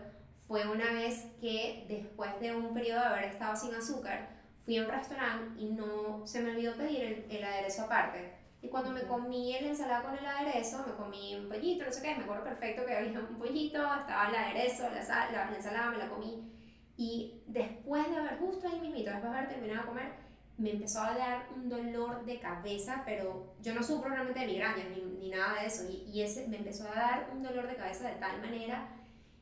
fue 0.46 0.66
una 0.68 0.92
vez 0.92 1.26
que 1.40 1.86
después 1.88 2.38
de 2.40 2.54
un 2.54 2.74
periodo 2.74 3.00
de 3.00 3.06
haber 3.06 3.24
estado 3.24 3.56
sin 3.56 3.74
azúcar 3.74 4.28
fui 4.64 4.76
a 4.78 4.82
un 4.82 4.90
restaurante 4.90 5.60
y 5.60 5.66
no 5.70 6.26
se 6.26 6.40
me 6.42 6.50
olvidó 6.50 6.74
pedir 6.74 7.02
el, 7.04 7.26
el 7.30 7.44
aderezo 7.44 7.82
aparte. 7.84 8.34
Y 8.64 8.68
cuando 8.68 8.90
me 8.90 9.02
comí 9.02 9.52
la 9.60 9.68
ensalada 9.68 10.02
con 10.02 10.16
el 10.16 10.24
aderezo, 10.24 10.84
me 10.86 10.94
comí 10.94 11.34
un 11.36 11.48
pollito, 11.48 11.84
no 11.84 11.92
sé 11.92 12.00
qué, 12.02 12.14
me 12.16 12.24
acuerdo 12.24 12.44
perfecto 12.44 12.86
que 12.86 12.96
había 12.96 13.20
un 13.20 13.36
pollito, 13.36 13.78
estaba 13.94 14.30
el 14.30 14.34
aderezo, 14.36 14.88
la, 14.90 15.02
sal- 15.02 15.32
la, 15.32 15.50
la 15.50 15.56
ensalada, 15.56 15.90
me 15.90 15.98
la 15.98 16.08
comí. 16.08 16.50
Y 16.96 17.42
después 17.46 18.08
de 18.08 18.16
haber, 18.16 18.38
justo 18.38 18.66
ahí 18.68 18.80
mismito, 18.80 19.10
después 19.10 19.30
de 19.32 19.36
haber 19.38 19.50
terminado 19.50 19.80
de 19.82 19.86
comer, 19.88 20.12
me 20.56 20.70
empezó 20.70 21.00
a 21.02 21.14
dar 21.14 21.48
un 21.54 21.68
dolor 21.68 22.24
de 22.24 22.38
cabeza, 22.40 23.02
pero 23.04 23.54
yo 23.60 23.74
no 23.74 23.82
sufro 23.82 24.08
realmente 24.08 24.40
de 24.40 24.46
migrañas 24.46 24.86
ni, 24.96 25.02
ni 25.02 25.28
nada 25.28 25.60
de 25.60 25.66
eso. 25.66 25.82
Y, 25.90 26.08
y 26.10 26.22
ese 26.22 26.48
me 26.48 26.56
empezó 26.56 26.84
a 26.88 26.94
dar 26.94 27.30
un 27.32 27.42
dolor 27.42 27.66
de 27.66 27.76
cabeza 27.76 28.08
de 28.08 28.14
tal 28.16 28.40
manera. 28.40 28.88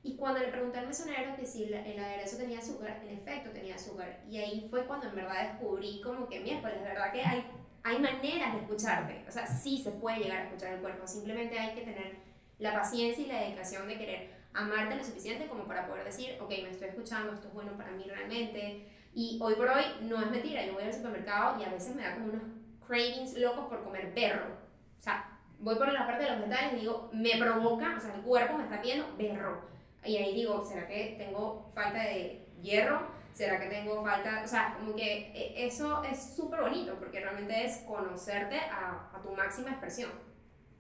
Y 0.03 0.17
cuando 0.17 0.41
le 0.41 0.49
pregunté 0.49 0.79
al 0.81 0.89
mesonero 0.89 1.37
que 1.37 1.47
si 1.47 1.67
la- 1.67 1.87
el 1.87 1.99
aderezo 2.03 2.39
tenía 2.39 2.59
azúcar, 2.59 3.01
en 3.07 3.19
efecto 3.19 3.51
tenía 3.51 3.77
azúcar. 3.77 4.21
Y 4.29 4.39
ahí 4.39 4.67
fue 4.69 4.85
cuando 4.87 5.07
en 5.09 5.15
verdad 5.15 5.53
descubrí 5.53 6.01
como 6.01 6.27
que 6.29 6.41
miércoles, 6.41 6.81
de 6.81 6.89
verdad 6.89 7.13
que 7.13 7.23
hay, 7.23 7.45
hay 7.85 7.99
maneras 7.99 8.55
de 8.55 8.61
escucharte. 8.61 9.25
O 9.29 9.33
sea, 9.33 9.47
sí 9.47 9.83
se 9.83 9.92
puede 9.92 10.18
llegar 10.18 10.38
a 10.38 10.45
escuchar 10.45 10.75
el 10.75 10.81
cuerpo, 10.81 11.07
simplemente 11.07 11.59
hay 11.59 11.75
que 11.75 11.83
tener 11.83 12.16
la 12.59 12.75
paciencia 12.75 13.25
y 13.25 13.29
la 13.29 13.40
dedicación 13.40 13.88
de 13.88 13.99
querer 13.99 14.31
amarte 14.55 14.97
lo 14.97 15.05
suficiente 15.05 15.47
como 15.47 15.64
para 15.64 15.87
poder 15.87 16.05
decir, 16.05 16.37
ok, 16.40 16.49
me 16.49 16.71
estoy 16.71 16.88
escuchando, 16.88 17.33
esto 17.33 17.49
es 17.49 17.55
bueno 17.55 17.77
para 17.77 17.90
mí 17.92 18.05
realmente. 18.05 18.88
Y 19.14 19.38
hoy 19.42 19.55
por 19.55 19.68
hoy 19.68 19.85
no 20.03 20.21
es 20.21 20.31
mentira, 20.31 20.64
yo 20.64 20.75
voy 20.75 20.85
al 20.85 20.95
supermercado 20.95 21.61
y 21.61 21.64
a 21.64 21.71
veces 21.71 21.95
me 21.95 22.03
da 22.03 22.14
como 22.14 22.27
unos 22.27 22.42
cravings 22.87 23.37
locos 23.38 23.66
por 23.66 23.83
comer 23.85 24.12
berro. 24.14 24.47
O 24.99 25.03
sea, 25.03 25.38
voy 25.59 25.75
por 25.77 25.92
la 25.92 26.07
parte 26.07 26.25
de 26.25 26.31
los 26.31 26.38
vegetales 26.40 26.75
y 26.75 26.81
digo, 26.81 27.11
me 27.12 27.37
provoca, 27.37 27.95
o 27.97 28.01
sea, 28.01 28.14
el 28.14 28.23
cuerpo 28.23 28.57
me 28.57 28.64
está 28.64 28.81
pidiendo 28.81 29.07
berro. 29.18 29.62
Y 30.05 30.16
ahí 30.16 30.35
digo, 30.35 30.64
¿será 30.64 30.87
que 30.87 31.16
tengo 31.18 31.71
falta 31.75 32.03
de 32.03 32.47
hierro? 32.61 33.07
¿Será 33.33 33.59
que 33.59 33.66
tengo 33.68 34.03
falta? 34.05 34.42
O 34.45 34.47
sea, 34.47 34.75
como 34.79 34.95
que 34.95 35.33
eh, 35.35 35.66
eso 35.66 36.03
es 36.05 36.35
súper 36.37 36.61
bonito 36.61 36.95
porque 36.99 37.21
realmente 37.21 37.64
es 37.64 37.79
conocerte 37.79 38.57
a, 38.59 39.11
a 39.14 39.21
tu 39.23 39.31
máxima 39.33 39.71
expresión. 39.71 40.11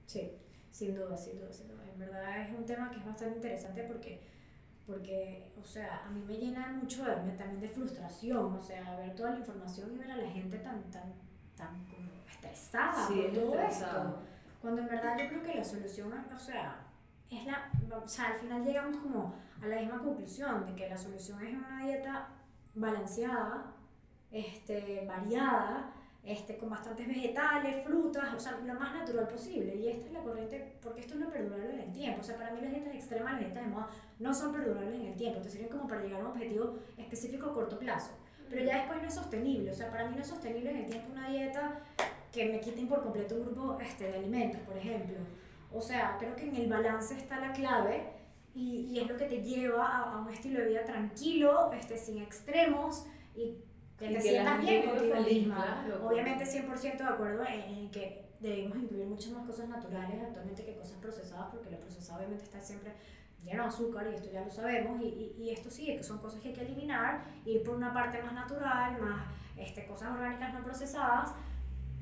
Sí, 0.06 0.32
sin 0.70 0.94
duda, 0.94 1.16
sin 1.16 1.38
duda, 1.38 1.52
sin 1.52 1.68
duda. 1.68 1.82
En 1.92 1.98
verdad 1.98 2.40
es 2.42 2.50
un 2.50 2.66
tema 2.66 2.90
que 2.90 2.98
es 2.98 3.06
bastante 3.06 3.36
interesante 3.36 3.84
porque, 3.84 4.28
porque 4.86 5.52
o 5.60 5.64
sea, 5.64 6.04
a 6.04 6.10
mí 6.10 6.20
me 6.26 6.34
llena 6.34 6.68
mucho 6.68 7.04
de- 7.04 7.16
me- 7.22 7.32
también 7.32 7.60
de 7.60 7.68
frustración, 7.68 8.54
o 8.54 8.60
sea, 8.60 8.96
ver 8.96 9.14
toda 9.14 9.30
la 9.30 9.38
información 9.38 9.92
y 9.94 9.98
ver 9.98 10.10
a 10.10 10.16
la 10.16 10.30
gente 10.30 10.58
tan, 10.58 10.82
tan, 10.90 11.14
tan 11.56 11.84
como 11.86 12.10
estresada 12.30 13.06
Sí, 13.08 13.14
por 13.22 13.32
todo 13.34 13.54
estresado. 13.60 14.08
esto. 14.08 14.18
Cuando 14.60 14.82
en 14.82 14.88
verdad 14.88 15.16
yo 15.18 15.28
creo 15.28 15.42
que 15.42 15.54
la 15.54 15.64
solución, 15.64 16.12
o 16.34 16.38
sea, 16.38 16.76
es 17.30 17.46
la, 17.46 17.70
o 17.96 18.06
sea, 18.06 18.26
al 18.28 18.34
final 18.38 18.62
llegamos 18.64 18.96
como 18.98 19.34
a 19.62 19.66
la 19.66 19.76
misma 19.80 19.98
conclusión 20.02 20.66
de 20.66 20.74
que 20.74 20.88
la 20.88 20.98
solución 20.98 21.42
es 21.46 21.54
una 21.54 21.82
dieta 21.84 22.28
balanceada, 22.74 23.74
este, 24.30 25.04
variada, 25.06 25.92
este, 26.24 26.56
con 26.56 26.70
bastantes 26.70 27.06
vegetales, 27.06 27.84
frutas, 27.84 28.32
o 28.34 28.38
sea, 28.38 28.52
lo 28.64 28.74
más 28.74 28.94
natural 28.94 29.26
posible. 29.28 29.74
Y 29.74 29.88
esta 29.88 30.06
es 30.06 30.12
la 30.12 30.20
corriente, 30.20 30.76
porque 30.80 31.00
esto 31.00 31.14
es 31.14 31.20
lo 31.20 31.30
perdurable 31.30 31.74
en 31.74 31.80
el 31.80 31.92
tiempo. 31.92 32.20
O 32.20 32.24
sea, 32.24 32.36
para 32.36 32.52
mí 32.52 32.60
las 32.60 32.70
dietas 32.70 32.94
extremas, 32.94 33.32
las 33.32 33.40
dietas 33.40 33.64
de 33.64 33.70
moda, 33.70 33.88
no 34.18 34.32
son 34.32 34.52
perdurables 34.52 35.00
en 35.00 35.06
el 35.06 35.16
tiempo, 35.16 35.40
te 35.40 35.50
sirven 35.50 35.68
como 35.68 35.88
para 35.88 36.02
llegar 36.02 36.20
a 36.20 36.24
un 36.24 36.30
objetivo 36.30 36.78
específico 36.96 37.50
a 37.50 37.54
corto 37.54 37.78
plazo. 37.78 38.12
Pero 38.48 38.64
ya 38.64 38.76
después 38.76 39.00
no 39.00 39.08
es 39.08 39.14
sostenible, 39.14 39.70
o 39.70 39.74
sea, 39.74 39.90
para 39.90 40.08
mí 40.08 40.14
no 40.14 40.22
es 40.22 40.28
sostenible 40.28 40.70
en 40.70 40.76
el 40.76 40.86
tiempo 40.86 41.12
una 41.12 41.28
dieta 41.28 41.80
que 42.30 42.46
me 42.50 42.60
quiten 42.60 42.86
por 42.86 43.02
completo 43.02 43.34
un 43.34 43.46
grupo 43.46 43.78
este, 43.80 44.04
de 44.04 44.18
alimentos, 44.18 44.60
por 44.62 44.76
ejemplo. 44.76 45.16
O 45.72 45.80
sea, 45.80 46.16
creo 46.18 46.36
que 46.36 46.48
en 46.48 46.56
el 46.56 46.68
balance 46.68 47.16
está 47.16 47.40
la 47.40 47.52
clave 47.52 48.12
y, 48.54 48.86
y 48.90 49.00
es 49.00 49.08
lo 49.08 49.16
que 49.16 49.26
te 49.26 49.42
lleva 49.42 49.86
a, 49.86 50.12
a 50.12 50.18
un 50.20 50.28
estilo 50.32 50.60
de 50.60 50.68
vida 50.68 50.84
tranquilo, 50.84 51.72
este, 51.72 51.96
sin 51.96 52.18
extremos 52.22 53.06
y 53.34 53.56
que 53.98 54.06
Y 54.06 54.08
te 54.08 54.14
que 54.14 54.20
sientas 54.20 54.60
bien 54.60 54.88
contigo 54.90 55.14
misma. 55.20 55.82
claro. 55.84 56.08
Obviamente 56.08 56.44
100% 56.44 56.96
de 56.98 57.04
acuerdo 57.04 57.44
en, 57.46 57.60
en 57.60 57.90
que 57.90 58.22
debemos 58.40 58.76
incluir 58.76 59.06
muchas 59.06 59.32
más 59.32 59.46
cosas 59.46 59.68
naturales 59.68 60.20
actualmente 60.20 60.64
que 60.64 60.74
cosas 60.76 60.96
procesadas, 60.98 61.46
porque 61.52 61.70
lo 61.70 61.78
procesado 61.78 62.18
obviamente 62.18 62.44
está 62.44 62.60
siempre 62.60 62.92
lleno 63.44 63.62
de 63.62 63.68
azúcar 63.68 64.06
y 64.10 64.14
esto 64.14 64.30
ya 64.32 64.44
lo 64.44 64.50
sabemos, 64.50 65.00
y, 65.00 65.04
y, 65.06 65.42
y 65.42 65.50
esto 65.50 65.70
sí, 65.70 65.86
que 65.86 66.02
son 66.02 66.18
cosas 66.18 66.40
que 66.40 66.48
hay 66.48 66.54
que 66.54 66.60
eliminar, 66.62 67.24
ir 67.44 67.62
por 67.62 67.74
una 67.76 67.92
parte 67.92 68.22
más 68.22 68.32
natural, 68.32 69.00
más 69.00 69.26
este, 69.56 69.86
cosas 69.86 70.10
orgánicas 70.12 70.52
no 70.54 70.62
procesadas, 70.62 71.32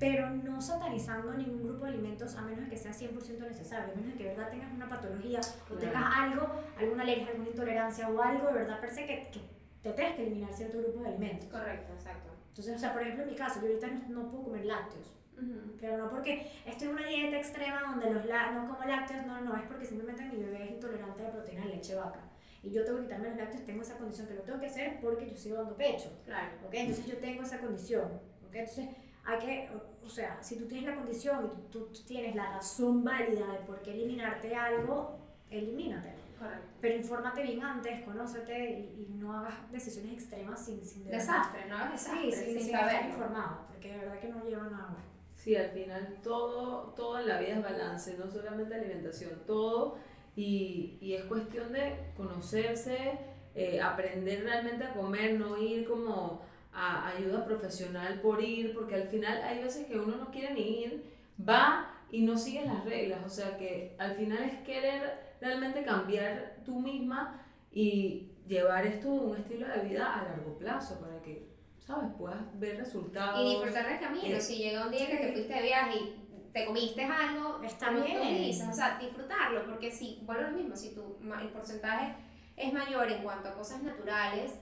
pero 0.00 0.30
no 0.30 0.60
satanizando 0.62 1.32
ningún 1.34 1.62
grupo 1.62 1.84
de 1.84 1.90
alimentos 1.92 2.34
a 2.34 2.40
menos 2.42 2.64
de 2.64 2.70
que 2.70 2.76
sea 2.78 2.90
100% 2.92 3.38
necesario, 3.46 3.92
a 3.92 3.96
menos 3.96 4.12
de 4.12 4.18
que 4.18 4.24
de 4.24 4.30
verdad 4.34 4.50
tengas 4.50 4.72
una 4.72 4.88
patología 4.88 5.38
o 5.40 5.74
Claro. 5.76 5.80
tengas 5.80 6.04
algo, 6.16 6.48
alguna 6.78 7.02
alergia, 7.02 7.28
alguna 7.28 7.48
intolerancia 7.50 8.08
o 8.08 8.20
algo 8.22 8.46
de 8.48 8.52
verdad 8.54 8.80
per 8.80 8.90
se 8.90 9.04
que, 9.06 9.28
que 9.30 9.40
te 9.82 9.92
tengas 9.92 10.14
que 10.16 10.22
eliminar 10.26 10.52
cierto 10.54 10.78
grupo 10.78 11.00
de 11.02 11.08
alimentos. 11.10 11.48
Correcto, 11.50 11.92
exacto. 11.92 12.30
Entonces, 12.48 12.76
o 12.76 12.78
sea, 12.78 12.92
por 12.94 13.02
ejemplo, 13.02 13.24
en 13.24 13.30
mi 13.30 13.36
caso, 13.36 13.60
yo 13.60 13.66
ahorita 13.68 13.86
no, 13.88 14.22
no 14.22 14.30
puedo 14.30 14.44
comer 14.44 14.64
lácteos, 14.64 15.14
Ujú. 15.36 15.76
pero 15.78 15.98
no 15.98 16.10
porque 16.10 16.50
estoy 16.66 16.88
en 16.88 16.94
una 16.94 17.06
dieta 17.06 17.36
extrema 17.36 17.82
donde 17.82 18.10
los 18.10 18.24
la- 18.24 18.52
no 18.52 18.68
como 18.68 18.82
lácteos, 18.88 19.26
no, 19.26 19.40
no, 19.42 19.54
es 19.56 19.62
porque 19.68 19.84
simplemente 19.84 20.24
mi 20.24 20.42
bebé 20.42 20.64
es 20.64 20.70
intolerante 20.72 21.20
a 21.22 21.24
la 21.26 21.32
proteína 21.32 21.64
de 21.66 21.72
leche 21.76 21.94
vaca. 21.94 22.20
Y 22.62 22.70
yo 22.70 22.84
tengo 22.84 22.98
que 22.98 23.04
quitarme 23.04 23.28
los 23.28 23.36
lácteos, 23.38 23.64
tengo 23.64 23.82
esa 23.82 23.96
condición 23.98 24.26
que 24.28 24.34
lo 24.34 24.42
tengo 24.42 24.60
que 24.60 24.66
hacer 24.66 24.98
porque 25.00 25.30
yo 25.30 25.36
sigo 25.36 25.56
dando 25.56 25.76
pecho. 25.76 26.10
Claro. 26.24 26.52
¿ok? 26.66 26.72
Entonces 26.74 27.06
yo 27.06 27.16
tengo 27.18 27.42
esa 27.42 27.58
condición, 27.58 28.04
¿ok? 28.46 28.54
Entonces 28.54 28.88
hay 29.24 29.38
que, 29.38 29.70
o- 30.04 30.08
sea, 30.08 30.42
si 30.42 30.56
tú 30.56 30.66
tienes 30.66 30.88
la 30.90 30.96
condición 30.96 31.46
y 31.46 31.70
tú, 31.70 31.86
tú 31.86 32.00
tienes 32.04 32.34
la 32.34 32.50
razón 32.54 33.04
válida 33.04 33.46
de 33.52 33.58
por 33.60 33.80
qué 33.80 33.92
eliminarte 33.92 34.56
algo, 34.56 35.18
elimínatelo. 35.50 36.18
Correcto. 36.36 36.66
Pero 36.80 36.96
infórmate 36.96 37.42
bien 37.42 37.62
antes, 37.62 38.02
conócete 38.02 38.70
y, 38.70 39.06
y 39.08 39.14
no 39.14 39.38
hagas 39.38 39.54
decisiones 39.70 40.14
extremas 40.14 40.64
sin, 40.64 40.84
sin 40.84 41.04
Desastre, 41.08 41.66
¿no? 41.68 41.90
Desastre, 41.92 42.32
Sí, 42.32 42.32
sí, 42.32 42.44
sin 42.54 42.60
sin 42.62 42.74
estar 42.76 43.06
informado, 43.06 43.66
porque 43.68 43.92
de 43.92 43.98
verdad 43.98 44.18
que 44.18 44.28
no 44.30 44.42
lleva 44.44 44.64
nada 44.64 44.86
bueno. 44.90 45.04
Sí, 45.36 45.54
al 45.54 45.70
final 45.70 46.16
todo, 46.22 46.92
todo 46.96 47.20
en 47.20 47.28
la 47.28 47.38
vida 47.38 47.54
es 47.56 47.62
balance, 47.62 48.16
no 48.18 48.28
solamente 48.28 48.74
alimentación, 48.74 49.30
todo. 49.46 49.96
Y, 50.34 50.98
y 51.00 51.14
es 51.14 51.24
cuestión 51.24 51.72
de 51.72 51.94
conocerse, 52.16 53.18
eh, 53.54 53.80
aprender 53.80 54.42
realmente 54.44 54.84
a 54.84 54.92
comer, 54.94 55.38
no 55.38 55.56
ir 55.58 55.86
como 55.88 56.42
a 56.80 57.08
ayuda 57.08 57.44
profesional 57.44 58.20
por 58.20 58.42
ir, 58.42 58.72
porque 58.74 58.94
al 58.94 59.06
final 59.08 59.42
hay 59.42 59.62
veces 59.62 59.86
que 59.86 59.98
uno 59.98 60.16
no 60.16 60.30
quiere 60.30 60.54
ni 60.54 60.82
ir, 60.82 61.04
va 61.38 61.94
y 62.10 62.22
no 62.22 62.38
sigue 62.38 62.64
las 62.64 62.84
reglas. 62.84 63.20
O 63.26 63.28
sea 63.28 63.58
que 63.58 63.94
al 63.98 64.12
final 64.12 64.42
es 64.42 64.60
querer 64.62 65.36
realmente 65.40 65.84
cambiar 65.84 66.56
tú 66.64 66.80
misma 66.80 67.44
y 67.70 68.32
llevar 68.46 68.86
esto 68.86 69.10
a 69.10 69.12
un 69.12 69.36
estilo 69.36 69.68
de 69.68 69.88
vida 69.88 70.20
a 70.20 70.24
largo 70.24 70.56
plazo 70.56 70.98
para 71.00 71.20
que, 71.20 71.50
¿sabes?, 71.78 72.10
puedas 72.18 72.58
ver 72.58 72.78
resultados. 72.78 73.40
Y 73.40 73.50
disfrutar 73.56 73.86
del 73.86 74.00
camino. 74.00 74.36
Eh, 74.36 74.40
si 74.40 74.56
llega 74.56 74.86
un 74.86 74.90
día 74.90 75.06
que 75.06 75.18
te 75.18 75.32
fuiste 75.32 75.54
de 75.54 75.62
viaje 75.62 75.98
y 75.98 76.50
te 76.52 76.64
comiste 76.64 77.04
algo, 77.04 77.62
Está 77.62 77.90
bien. 77.90 78.38
dices, 78.38 78.66
o 78.68 78.72
sea, 78.72 78.98
disfrutarlo, 78.98 79.66
porque 79.66 79.90
si, 79.90 80.24
a 80.26 80.32
lo 80.34 80.50
mismo, 80.50 80.74
si 80.74 80.94
tu, 80.94 81.18
el 81.40 81.48
porcentaje 81.50 82.14
es 82.56 82.72
mayor 82.72 83.10
en 83.10 83.22
cuanto 83.22 83.50
a 83.50 83.54
cosas 83.54 83.82
naturales, 83.82 84.58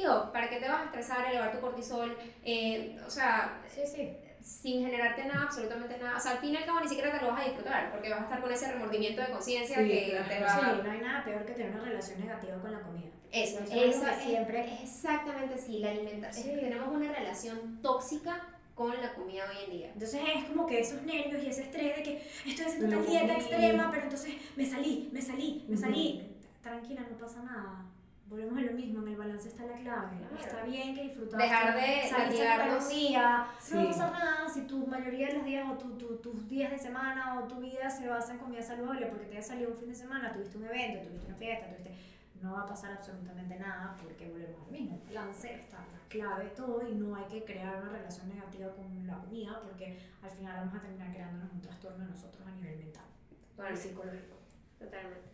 digo, 0.00 0.30
¿para 0.32 0.48
qué 0.48 0.56
te 0.60 0.68
vas 0.68 0.80
a 0.82 0.84
estresar, 0.86 1.26
elevar 1.26 1.52
tu 1.52 1.60
cortisol? 1.60 2.16
Eh, 2.44 2.98
o 3.06 3.10
sea, 3.10 3.60
Sí, 3.68 3.82
sí. 3.86 4.08
sin 4.40 4.84
generarte 4.84 5.24
nada, 5.26 5.42
absolutamente 5.44 5.98
nada. 5.98 6.16
O 6.16 6.20
sea, 6.20 6.32
al 6.32 6.38
fin 6.38 6.54
y 6.54 6.56
al 6.56 6.64
cabo 6.64 6.80
ni 6.80 6.88
siquiera 6.88 7.10
te 7.16 7.24
lo 7.24 7.32
vas 7.32 7.40
a 7.42 7.44
disfrutar, 7.44 7.90
porque 7.90 8.08
vas 8.10 8.20
a 8.20 8.24
estar 8.24 8.40
con 8.40 8.52
ese 8.52 8.72
remordimiento 8.72 9.20
de 9.20 9.28
conciencia 9.28 9.76
Sí, 9.78 9.88
que 9.88 10.10
claro. 10.10 10.28
te 10.28 10.40
va 10.40 10.48
Sí, 10.60 10.80
no 10.84 10.90
hay 10.90 11.00
nada 11.00 11.24
peor 11.24 11.44
que 11.44 11.52
tener 11.52 11.72
una 11.72 11.84
relación 11.84 12.20
negativa 12.20 12.56
con 12.58 12.72
la 12.72 12.80
comida. 12.80 13.08
Eso, 13.30 13.58
Eso 13.58 13.64
es 13.64 13.70
que 13.70 13.88
es 13.90 14.22
siempre- 14.24 14.78
exactamente 14.82 15.54
así, 15.56 15.78
la 15.80 15.90
alimentación. 15.90 16.44
Sí. 16.44 16.50
Es 16.50 16.58
que 16.60 16.64
tenemos 16.66 16.88
una 16.88 17.12
relación 17.12 17.82
tóxica 17.82 18.40
con 18.74 18.90
la 19.02 19.12
comida 19.12 19.44
hoy 19.50 19.64
en 19.64 19.70
día. 19.70 19.90
Entonces 19.92 20.22
es 20.34 20.44
como 20.44 20.66
que 20.66 20.80
esos 20.80 21.02
nervios 21.02 21.42
y 21.42 21.48
ese 21.48 21.62
estrés 21.62 21.96
de 21.96 22.02
que 22.04 22.22
estoy 22.46 22.64
haciendo 22.64 22.96
lo 22.96 23.02
dieta 23.02 23.34
extrema, 23.34 23.90
pero 23.90 24.04
entonces 24.04 24.34
me 24.56 24.64
salí, 24.64 25.10
me 25.12 25.20
salí, 25.20 25.64
me 25.68 25.76
salí. 25.76 26.36
Tranquila, 26.62 27.02
no 27.10 27.16
pasa 27.18 27.42
nada. 27.42 27.84
Volvemos 28.28 28.58
a 28.58 28.60
lo 28.60 28.72
mismo, 28.72 29.00
en 29.02 29.08
el 29.08 29.16
balance 29.16 29.48
está 29.48 29.64
la 29.64 29.72
clave. 29.78 30.18
Claro. 30.18 30.36
Está 30.38 30.62
bien 30.64 30.94
que 30.94 31.02
disfrutaste. 31.04 31.42
Dejar 31.44 31.74
de 31.74 32.02
a 32.10 32.18
latigarnos. 32.18 32.84
un 32.84 32.90
día. 32.90 33.46
No 33.46 33.60
Sí. 33.60 33.86
pasa 33.86 34.10
nada 34.10 34.48
si 34.48 34.66
tu 34.66 34.86
mayoría 34.86 35.28
de 35.28 35.34
los 35.34 35.44
días 35.46 35.66
o 35.70 35.78
tu, 35.78 35.96
tu- 35.96 36.16
tus 36.16 36.46
días 36.48 36.70
de 36.70 36.78
semana 36.78 37.38
o 37.40 37.44
tu 37.44 37.56
vida 37.60 37.88
se 37.88 38.06
basa 38.06 38.32
en 38.34 38.38
comida 38.38 38.60
saludable 38.62 39.06
porque 39.06 39.24
te 39.26 39.38
haya 39.38 39.42
salido 39.46 39.70
un 39.70 39.78
fin 39.78 39.88
de 39.88 39.94
semana, 39.94 40.32
tuviste 40.32 40.58
un 40.58 40.64
evento, 40.66 41.08
tuviste 41.08 41.26
una 41.26 41.36
fiesta, 41.36 41.66
tuviste... 41.68 41.94
No 42.42 42.52
va 42.52 42.60
a 42.62 42.66
pasar 42.66 42.92
absolutamente 42.92 43.56
nada 43.58 43.96
porque 44.00 44.28
volvemos 44.28 44.64
al 44.66 44.70
mismo. 44.70 45.00
El 45.08 45.14
balance 45.16 45.54
está 45.54 45.78
la 45.78 45.98
clave 46.08 46.44
de 46.44 46.50
todo 46.50 46.86
y 46.88 46.94
no 46.94 47.16
hay 47.16 47.24
que 47.24 47.42
crear 47.44 47.82
una 47.82 47.90
relación 47.90 48.28
negativa 48.28 48.68
con 48.76 49.04
la 49.08 49.18
comida 49.18 49.60
porque 49.64 49.98
al 50.22 50.30
final 50.30 50.56
vamos 50.58 50.74
a 50.76 50.80
terminar 50.82 51.10
creándonos 51.12 51.50
un 51.52 51.60
trastorno 51.60 52.04
a 52.04 52.06
nosotros 52.08 52.46
a 52.46 52.50
nivel 52.52 52.76
mental 52.78 53.02
y 53.32 53.34
Totalmente. 53.56 53.88
psicológico. 53.88 54.36
Totalmente. 54.78 55.28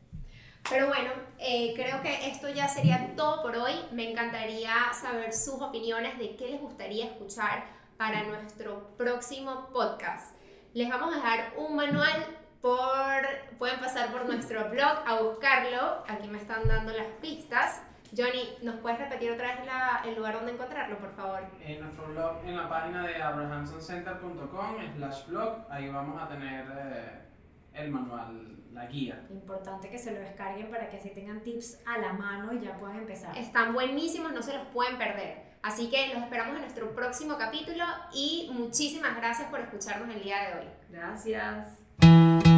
Pero 0.68 0.88
bueno, 0.88 1.10
eh, 1.38 1.72
creo 1.76 2.00
que 2.02 2.28
esto 2.28 2.48
ya 2.48 2.68
sería 2.68 3.14
todo 3.16 3.42
por 3.42 3.56
hoy. 3.56 3.74
Me 3.92 4.10
encantaría 4.10 4.72
saber 4.92 5.32
sus 5.32 5.60
opiniones 5.60 6.18
de 6.18 6.36
qué 6.36 6.48
les 6.48 6.60
gustaría 6.60 7.04
escuchar 7.04 7.64
para 7.98 8.22
nuestro 8.24 8.96
próximo 8.96 9.68
podcast. 9.72 10.36
Les 10.72 10.88
vamos 10.88 11.12
a 11.12 11.16
dejar 11.16 11.52
un 11.56 11.76
manual 11.76 12.26
por... 12.60 13.26
Pueden 13.58 13.78
pasar 13.78 14.10
por 14.10 14.24
nuestro 14.26 14.68
blog 14.70 15.02
a 15.06 15.20
buscarlo. 15.22 16.02
Aquí 16.08 16.28
me 16.28 16.38
están 16.38 16.66
dando 16.66 16.92
las 16.92 17.06
pistas. 17.20 17.82
Johnny, 18.16 18.56
¿nos 18.62 18.76
puedes 18.76 18.98
repetir 18.98 19.32
otra 19.32 19.56
vez 19.56 19.60
el 20.06 20.14
lugar 20.14 20.34
donde 20.34 20.52
encontrarlo, 20.52 20.96
por 20.98 21.12
favor? 21.14 21.40
En 21.60 21.80
nuestro 21.80 22.06
blog, 22.06 22.38
en 22.46 22.56
la 22.56 22.68
página 22.68 23.06
de 23.06 23.22
abrahamsoncenter.com 23.22 24.76
slash 24.96 25.26
blog, 25.26 25.66
ahí 25.68 25.88
vamos 25.90 26.22
a 26.22 26.28
tener 26.28 26.64
eh, 26.78 27.23
el 27.74 27.90
manual, 27.90 28.56
la 28.72 28.86
guía. 28.86 29.26
Importante 29.30 29.90
que 29.90 29.98
se 29.98 30.12
lo 30.12 30.20
descarguen 30.20 30.70
para 30.70 30.88
que 30.88 30.96
así 30.96 31.10
tengan 31.10 31.42
tips 31.42 31.80
a 31.86 31.98
la 31.98 32.12
mano 32.12 32.52
y 32.52 32.60
ya 32.60 32.78
puedan 32.78 32.96
empezar. 32.96 33.36
Están 33.36 33.74
buenísimos, 33.74 34.32
no 34.32 34.42
se 34.42 34.54
los 34.54 34.66
pueden 34.68 34.96
perder. 34.98 35.54
Así 35.62 35.88
que 35.88 36.12
los 36.12 36.22
esperamos 36.22 36.56
en 36.56 36.62
nuestro 36.62 36.94
próximo 36.94 37.38
capítulo 37.38 37.84
y 38.12 38.50
muchísimas 38.52 39.16
gracias 39.16 39.48
por 39.48 39.60
escucharnos 39.60 40.14
el 40.14 40.22
día 40.22 40.36
de 40.48 40.60
hoy. 40.60 40.66
Gracias. 40.90 42.53